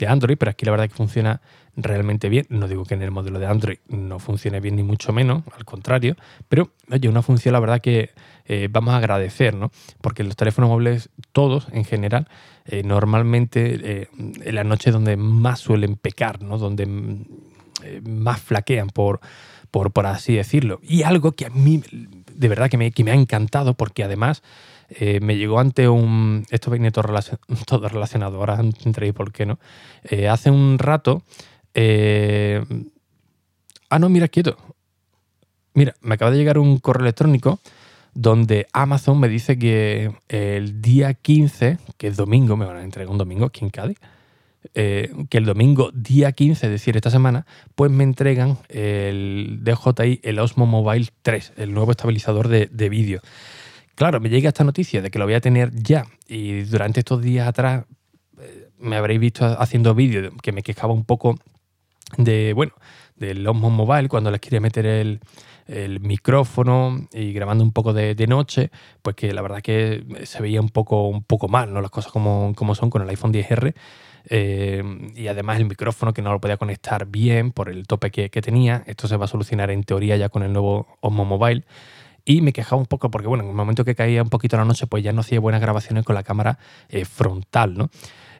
Android, 0.08 0.38
pero 0.38 0.52
aquí 0.52 0.65
la 0.65 0.71
verdad 0.71 0.86
es 0.86 0.91
que 0.91 0.97
funciona 0.97 1.41
realmente 1.75 2.30
bien. 2.30 2.45
No 2.49 2.67
digo 2.67 2.86
que 2.86 2.93
en 2.93 3.02
el 3.02 3.12
modelo 3.12 3.39
de 3.39 3.47
Android 3.47 3.78
no 3.88 4.19
funcione 4.19 4.60
bien 4.60 4.75
ni 4.75 4.84
mucho 4.84 5.12
menos, 5.13 5.43
al 5.56 5.65
contrario, 5.65 6.15
pero 6.47 6.71
oye, 6.91 7.10
una 7.10 7.21
función 7.21 7.54
la 7.54 7.60
verdad 7.60 7.82
que 7.82 8.12
eh, 8.45 8.67
vamos 8.71 8.93
a 8.93 8.97
agradecer, 8.97 9.54
¿no? 9.54 9.71
Porque 10.02 10.23
los 10.23 10.36
teléfonos 10.36 10.69
móviles, 10.69 11.10
todos 11.32 11.67
en 11.71 11.86
general, 11.86 12.28
eh, 12.65 12.84
normalmente 12.84 13.80
eh, 13.82 14.08
en 14.17 14.56
la 14.56 14.63
noche 14.63 14.91
donde 14.91 15.17
más 15.17 15.60
suelen 15.60 15.95
pecar, 15.95 16.41
¿no? 16.41 16.58
Donde 16.58 16.86
más 18.04 18.41
flaquean 18.41 18.88
por, 18.89 19.19
por, 19.71 19.91
por 19.91 20.06
así 20.06 20.36
decirlo. 20.36 20.80
Y 20.84 21.04
algo 21.04 21.34
que 21.34 21.45
a 21.45 21.49
mí 21.49 21.82
de 22.39 22.47
verdad 22.47 22.69
que 22.69 22.78
me, 22.78 23.12
ha 23.12 23.15
encantado 23.15 23.73
porque 23.73 24.04
además 24.04 24.43
eh, 24.89 25.19
me 25.21 25.38
llegó 25.38 25.60
ante 25.60 25.88
un... 25.88 26.45
Esto 26.49 26.71
viene 26.71 26.91
todo, 26.91 27.08
relacionado, 27.89 28.38
ahora 28.38 28.62
por 29.13 29.32
qué 29.32 29.45
no. 29.45 29.60
Eh, 30.04 30.28
hace 30.28 30.52
un 30.52 30.80
rato... 30.80 31.23
Eh, 31.73 32.63
ah, 33.89 33.99
no, 33.99 34.10
mira, 34.10 34.28
quieto. 34.28 34.58
Mira, 35.73 35.95
me 36.02 36.15
acaba 36.15 36.32
de 36.32 36.38
llegar 36.38 36.58
un 36.58 36.80
correo 36.80 37.04
electrónico 37.04 37.60
donde 38.13 38.67
Amazon 38.73 39.19
me 39.19 39.30
dice 39.30 39.58
que 39.60 40.12
el 40.28 40.82
día 40.82 41.13
15, 41.13 41.78
que 41.97 42.08
es 42.08 42.17
domingo, 42.17 42.58
me 42.58 42.65
van 42.65 42.78
a 42.78 42.84
entregar 42.84 43.12
un 43.12 43.19
domingo 43.19 43.45
aquí 43.45 43.69
Cádiz, 43.69 43.99
que 44.73 45.38
el 45.38 45.45
domingo 45.45 45.91
día 45.93 46.32
15, 46.32 46.65
es 46.65 46.71
decir, 46.71 46.97
esta 46.97 47.12
semana, 47.12 47.45
pues 47.75 47.91
me 47.91 48.04
entregan 48.04 48.58
el 48.67 49.60
DJI, 49.63 50.21
el 50.23 50.39
Osmo 50.39 50.65
Mobile 50.65 51.08
3, 51.21 51.54
el 51.58 51.73
nuevo 51.73 51.91
estabilizador 51.91 52.47
de, 52.47 52.89
vídeo. 52.89 53.21
Claro, 54.00 54.22
me 54.22 54.30
llega 54.30 54.48
esta 54.48 54.64
noticia 54.64 55.02
de 55.02 55.12
que 55.12 55.20
lo 55.20 55.26
voy 55.26 55.34
a 55.34 55.42
tener 55.42 55.72
ya 55.76 56.06
y 56.26 56.62
durante 56.62 57.02
estos 57.02 57.22
días 57.22 57.46
atrás 57.46 57.84
eh, 58.40 58.70
me 58.78 58.96
habréis 58.96 59.20
visto 59.20 59.44
haciendo 59.46 59.94
vídeos 59.94 60.32
que 60.42 60.54
me 60.54 60.64
quejaba 60.64 60.94
un 60.94 61.04
poco 61.04 61.36
de, 62.18 62.54
bueno, 62.54 62.72
del 63.18 63.46
Osmo 63.46 63.70
Mobile 63.70 64.08
cuando 64.08 64.32
les 64.32 64.40
quería 64.40 64.62
meter 64.62 64.86
el, 64.86 65.20
micrófono 66.00 67.10
y 67.12 67.34
grabando 67.34 67.62
un 67.62 67.74
poco 67.74 67.92
de, 67.92 68.16
noche, 68.26 68.72
pues 69.02 69.18
que 69.18 69.34
la 69.34 69.42
verdad 69.42 69.62
que 69.62 70.06
se 70.24 70.42
veía 70.42 70.62
un 70.62 70.70
poco, 70.70 71.10
un 71.10 71.24
poco 71.24 71.50
mal, 71.50 71.74
¿no? 71.74 71.82
Las 71.82 71.92
cosas 71.92 72.14
como, 72.14 72.54
como 72.56 72.76
son 72.76 72.90
con 72.90 73.02
el 73.02 73.10
iPhone 73.10 73.34
10R. 73.34 73.74
Eh, 74.32 74.84
y 75.16 75.28
además 75.28 75.58
el 75.58 75.66
micrófono 75.66 76.14
que 76.14 76.22
no 76.22 76.32
lo 76.32 76.40
podía 76.40 76.58
conectar 76.58 77.06
bien 77.06 77.52
por 77.52 77.70
el 77.70 77.86
tope 77.86 78.12
que, 78.12 78.30
tenía. 78.30 78.84
Esto 78.88 79.08
se 79.08 79.18
va 79.18 79.26
a 79.26 79.28
solucionar 79.28 79.70
en 79.72 79.84
teoría 79.84 80.16
ya 80.16 80.30
con 80.30 80.42
el 80.44 80.54
nuevo 80.54 80.88
Osmo 81.02 81.26
Mobile. 81.26 81.66
Y 82.25 82.41
me 82.41 82.53
quejaba 82.53 82.79
un 82.79 82.86
poco 82.86 83.10
porque, 83.12 83.27
bueno, 83.27 83.43
en 83.43 83.49
el 83.49 83.55
momento 83.55 83.86
que 83.86 83.95
caía 83.95 84.21
un 84.23 84.29
poquito 84.29 84.58
la 84.58 84.65
noche, 84.65 84.88
pues 84.88 85.03
ya 85.03 85.13
no 85.13 85.21
hacía 85.21 85.39
buenas 85.39 85.62
grabaciones 85.62 86.03
con 86.03 86.15
la 86.15 86.23
cámara 86.23 86.60
eh, 86.89 87.05
frontal, 87.05 87.75
¿no? 87.75 87.89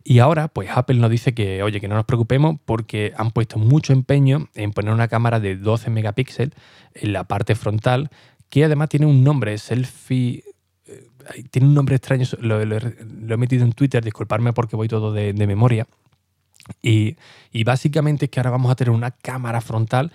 Y 0.04 0.20
ahora, 0.20 0.48
pues 0.48 0.70
Apple 0.74 0.98
nos 0.98 1.12
dice 1.12 1.34
que, 1.34 1.62
oye, 1.62 1.82
que 1.82 1.88
no 1.88 1.96
nos 1.96 2.06
preocupemos 2.06 2.58
porque 2.66 3.14
han 3.18 3.32
puesto 3.32 3.60
mucho 3.60 3.94
empeño 3.94 4.48
en 4.56 4.72
poner 4.72 4.94
una 4.94 5.08
cámara 5.08 5.40
de 5.40 5.58
12 5.58 5.90
megapíxeles 5.90 6.54
en 6.94 7.14
la 7.14 7.26
parte 7.26 7.56
frontal, 7.56 8.10
que 8.50 8.64
además 8.64 8.90
tiene 8.90 9.06
un 9.06 9.24
nombre, 9.24 9.58
selfie 9.58 10.44
tiene 11.52 11.68
un 11.68 11.74
nombre 11.74 11.96
extraño, 11.96 12.26
lo, 12.40 12.62
he 12.62 13.38
metido 13.38 13.64
en 13.64 13.74
Twitter, 13.74 14.04
disculparme 14.04 14.54
porque 14.54 14.76
voy 14.76 14.88
todo 14.88 15.12
de, 15.12 15.34
memoria. 15.34 15.88
Y, 16.82 17.18
y, 17.52 17.64
básicamente 17.64 18.26
es 18.26 18.32
que 18.32 18.40
ahora 18.40 18.52
vamos 18.52 18.72
a 18.72 18.76
tener 18.76 18.92
una 18.92 19.12
cámara 19.12 19.60
frontal 19.60 20.12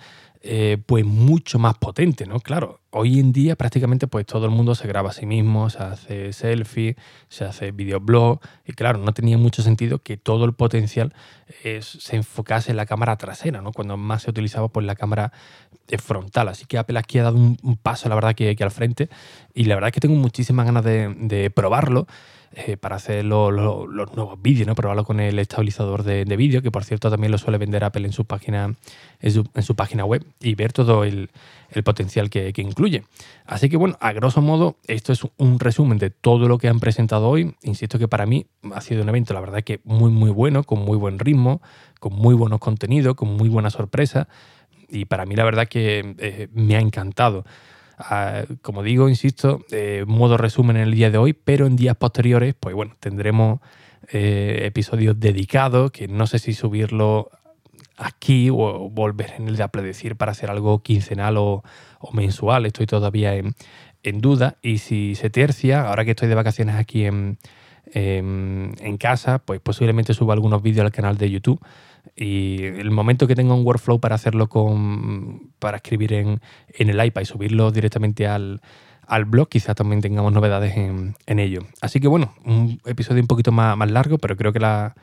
eh, 0.47 0.77
pues 0.85 1.03
mucho 1.03 1.57
más 1.57 1.75
potente, 1.79 2.27
¿no? 2.27 2.39
Claro, 2.39 2.79
hoy 2.91 3.19
en 3.19 3.31
día 3.31 3.55
prácticamente 3.55 4.05
pues 4.05 4.27
todo 4.27 4.45
el 4.45 4.51
mundo 4.51 4.75
se 4.75 4.87
graba 4.87 5.09
a 5.09 5.13
sí 5.13 5.25
mismo, 5.25 5.71
se 5.71 5.79
hace 5.79 6.33
selfie, 6.33 6.97
se 7.29 7.45
hace 7.45 7.71
videoblog 7.71 8.41
y 8.63 8.73
claro, 8.73 8.99
no 8.99 9.11
tenía 9.11 9.39
mucho 9.39 9.63
sentido 9.63 10.03
que 10.03 10.17
todo 10.17 10.45
el 10.45 10.53
potencial 10.53 11.15
eh, 11.63 11.79
se 11.81 12.15
enfocase 12.15 12.69
en 12.69 12.77
la 12.77 12.85
cámara 12.85 13.15
trasera, 13.15 13.61
¿no? 13.61 13.71
Cuando 13.71 13.97
más 13.97 14.21
se 14.21 14.29
utilizaba 14.29 14.67
pues 14.67 14.85
la 14.85 14.95
cámara 14.95 15.33
frontal. 15.97 16.47
Así 16.49 16.65
que 16.65 16.77
Apple 16.77 16.99
aquí 16.99 17.17
ha 17.17 17.23
dado 17.23 17.37
un, 17.37 17.79
paso, 17.81 18.07
la 18.07 18.13
verdad, 18.13 18.35
que, 18.35 18.55
que, 18.55 18.63
al 18.63 18.69
frente 18.69 19.09
y 19.55 19.63
la 19.63 19.73
verdad 19.73 19.87
es 19.87 19.93
que 19.93 20.01
tengo 20.01 20.15
muchísimas 20.15 20.67
ganas 20.67 20.83
de 20.83 21.51
probarlo. 21.55 22.05
Eh, 22.57 22.77
para 22.77 22.95
hacer 22.95 23.25
los 23.25 24.15
nuevos 24.15 24.41
vídeos, 24.41 24.65
¿no? 24.65 24.75
probarlo 24.75 25.03
con 25.03 25.19
el 25.19 25.37
estabilizador 25.39 26.03
de, 26.03 26.23
vídeo, 26.37 26.61
que 26.61 26.71
por 26.71 26.85
cierto 26.85 27.11
también 27.11 27.29
lo 27.29 27.37
suele 27.37 27.57
vender 27.57 27.83
Apple 27.83 28.05
en 28.05 28.13
su 28.13 28.23
página, 28.23 28.75
en 29.19 29.31
su, 29.61 29.75
página 29.75 30.05
web, 30.05 30.25
y 30.39 30.55
ver 30.55 30.71
todo 30.71 31.03
el, 31.03 31.29
potencial 31.83 32.29
que, 32.29 32.53
incluye. 32.55 33.03
Así 33.45 33.67
que 33.67 33.75
bueno, 33.75 33.97
a 33.99 34.13
grosso 34.13 34.41
modo, 34.41 34.77
esto 34.87 35.11
es 35.11 35.27
un 35.35 35.59
resumen 35.59 35.97
de 35.97 36.11
todo 36.11 36.47
lo 36.47 36.57
que 36.57 36.69
han 36.69 36.79
presentado 36.79 37.27
hoy. 37.27 37.55
Insisto 37.61 37.99
que 37.99 38.07
para 38.07 38.25
mí 38.25 38.45
ha 38.73 38.79
sido 38.79 39.03
un 39.03 39.09
evento, 39.09 39.33
la 39.33 39.41
verdad 39.41 39.61
que 39.61 39.81
muy, 39.83 40.09
muy 40.09 40.29
bueno, 40.29 40.63
con 40.63 40.79
muy 40.79 40.95
buen 40.95 41.19
ritmo, 41.19 41.61
con 41.99 42.13
muy 42.13 42.35
buenos 42.35 42.59
contenidos, 42.59 43.15
con 43.15 43.35
muy 43.35 43.49
buena 43.49 43.69
sorpresa. 43.69 44.29
Y 44.87 45.03
para 45.05 45.25
mí 45.25 45.35
la 45.35 45.43
verdad 45.43 45.67
que 45.67 46.15
eh, 46.19 46.47
me 46.53 46.77
ha 46.77 46.79
encantado. 46.79 47.43
Como 48.61 48.83
digo, 48.83 49.07
insisto, 49.07 49.63
eh, 49.71 50.03
modo 50.05 50.37
resumen 50.37 50.75
en 50.77 50.83
el 50.83 50.91
día 50.93 51.11
de 51.11 51.17
hoy, 51.17 51.33
pero 51.33 51.65
en 51.65 51.75
días 51.75 51.95
posteriores, 51.95 52.53
pues 52.59 52.75
bueno, 52.75 52.95
tendremos 52.99 53.59
eh, 54.11 54.63
episodios 54.65 55.19
dedicados, 55.19 55.91
que 55.91 56.07
no 56.07 56.27
sé 56.27 56.39
si 56.39 56.53
subirlo 56.53 57.31
aquí 57.97 58.49
o 58.49 58.89
volver 58.89 59.33
en 59.37 59.47
el 59.47 59.55
de 59.55 59.63
Apple 59.63 59.81
decir 59.81 60.17
para 60.17 60.33
hacer 60.33 60.49
algo 60.49 60.83
quincenal 60.83 61.37
o, 61.37 61.63
mensual. 62.13 62.65
Estoy 62.65 62.85
todavía 62.85 63.33
en, 63.33 64.21
duda. 64.21 64.57
Y 64.61 64.77
si 64.79 65.15
se 65.15 65.29
tercia, 65.29 65.87
ahora 65.87 66.05
que 66.05 66.11
estoy 66.11 66.27
de 66.27 66.35
vacaciones 66.35 66.75
aquí 66.75 67.05
en, 67.05 67.39
en 67.93 68.97
casa, 68.97 69.39
pues 69.39 69.59
posiblemente 69.61 70.13
suba 70.13 70.33
algunos 70.33 70.61
vídeos 70.61 70.85
al 70.85 70.91
canal 70.91 71.17
de 71.17 71.29
YouTube 71.29 71.61
y 72.15 72.63
el 72.63 72.91
momento 72.91 73.27
que 73.27 73.35
tenga 73.35 73.53
un 73.53 73.65
workflow 73.65 73.99
para 73.99 74.15
hacerlo 74.15 74.47
con, 74.47 75.51
para 75.59 75.77
escribir 75.77 76.13
en, 76.13 76.39
el 76.77 77.05
iPad 77.05 77.21
y 77.21 77.25
subirlo 77.25 77.71
directamente 77.71 78.27
al, 78.27 78.61
blog, 79.27 79.49
quizás 79.49 79.75
también 79.75 80.01
tengamos 80.01 80.31
novedades 80.31 80.77
en, 80.77 81.39
ello. 81.39 81.61
Así 81.81 81.99
que 81.99 82.07
bueno, 82.07 82.33
un 82.45 82.79
episodio 82.85 83.21
un 83.21 83.27
poquito 83.27 83.51
más, 83.51 83.77
largo, 83.89 84.17
pero 84.17 84.35
creo 84.35 84.53
que, 84.53 84.59
la, 84.59 84.95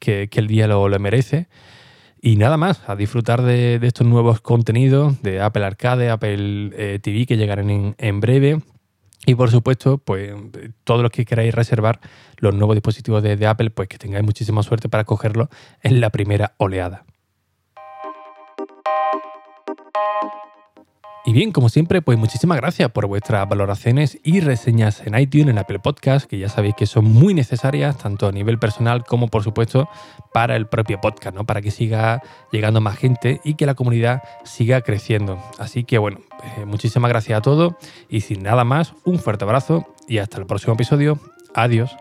que, 0.00 0.28
el 0.32 0.46
día 0.46 0.66
lo, 0.66 0.88
merece. 0.98 1.48
Y 2.20 2.36
nada 2.36 2.56
más, 2.56 2.82
a 2.88 2.94
disfrutar 2.94 3.42
de, 3.42 3.80
estos 3.82 4.06
nuevos 4.06 4.40
contenidos 4.40 5.20
de 5.22 5.40
Apple 5.40 5.64
Arcade, 5.64 6.10
Apple 6.10 6.70
eh, 6.76 6.98
TV 7.02 7.26
que 7.26 7.36
llegarán 7.36 7.94
en 7.96 8.20
breve. 8.20 8.60
Y 9.24 9.34
por 9.34 9.50
supuesto, 9.50 9.98
pues 9.98 10.32
todos 10.84 11.02
los 11.02 11.10
que 11.10 11.24
queráis 11.24 11.54
reservar 11.54 12.00
los 12.38 12.54
nuevos 12.54 12.74
dispositivos 12.74 13.22
de, 13.22 13.46
Apple, 13.46 13.70
pues 13.70 13.88
que 13.88 13.98
tengáis 13.98 14.24
muchísima 14.24 14.62
suerte 14.62 14.88
para 14.88 15.04
cogerlo 15.04 15.48
en 15.82 16.00
la 16.00 16.10
primera 16.10 16.54
oleada. 16.58 17.04
Y 21.24 21.32
bien, 21.32 21.52
como 21.52 21.68
siempre, 21.68 22.02
pues 22.02 22.18
muchísimas 22.18 22.58
gracias 22.58 22.90
por 22.90 23.06
vuestras 23.06 23.48
valoraciones 23.48 24.18
y 24.24 24.40
reseñas 24.40 25.06
en 25.06 25.16
iTunes, 25.16 25.50
en 25.50 25.58
Apple 25.58 25.78
Podcast, 25.78 26.26
que 26.26 26.36
ya 26.36 26.48
sabéis 26.48 26.74
que 26.74 26.86
son 26.86 27.04
muy 27.04 27.32
necesarias, 27.32 27.96
tanto 27.96 28.26
a 28.26 28.32
nivel 28.32 28.58
personal 28.58 29.04
como, 29.04 29.28
por 29.28 29.44
supuesto, 29.44 29.88
para 30.32 30.56
el 30.56 30.66
propio 30.66 31.00
podcast, 31.00 31.36
¿no? 31.36 31.46
Para 31.46 31.62
que 31.62 31.70
siga 31.70 32.22
llegando 32.50 32.80
más 32.80 32.96
gente 32.96 33.40
y 33.44 33.54
que 33.54 33.66
la 33.66 33.74
comunidad 33.74 34.22
siga 34.42 34.80
creciendo. 34.80 35.38
Así 35.58 35.84
que, 35.84 35.98
bueno, 35.98 36.18
eh, 36.58 36.64
muchísimas 36.64 37.08
gracias 37.08 37.38
a 37.38 37.42
todos 37.42 37.74
y 38.08 38.22
sin 38.22 38.42
nada 38.42 38.64
más, 38.64 38.92
un 39.04 39.20
fuerte 39.20 39.44
abrazo 39.44 39.86
y 40.08 40.18
hasta 40.18 40.38
el 40.38 40.46
próximo 40.46 40.74
episodio. 40.74 41.20
Adiós. 41.54 41.94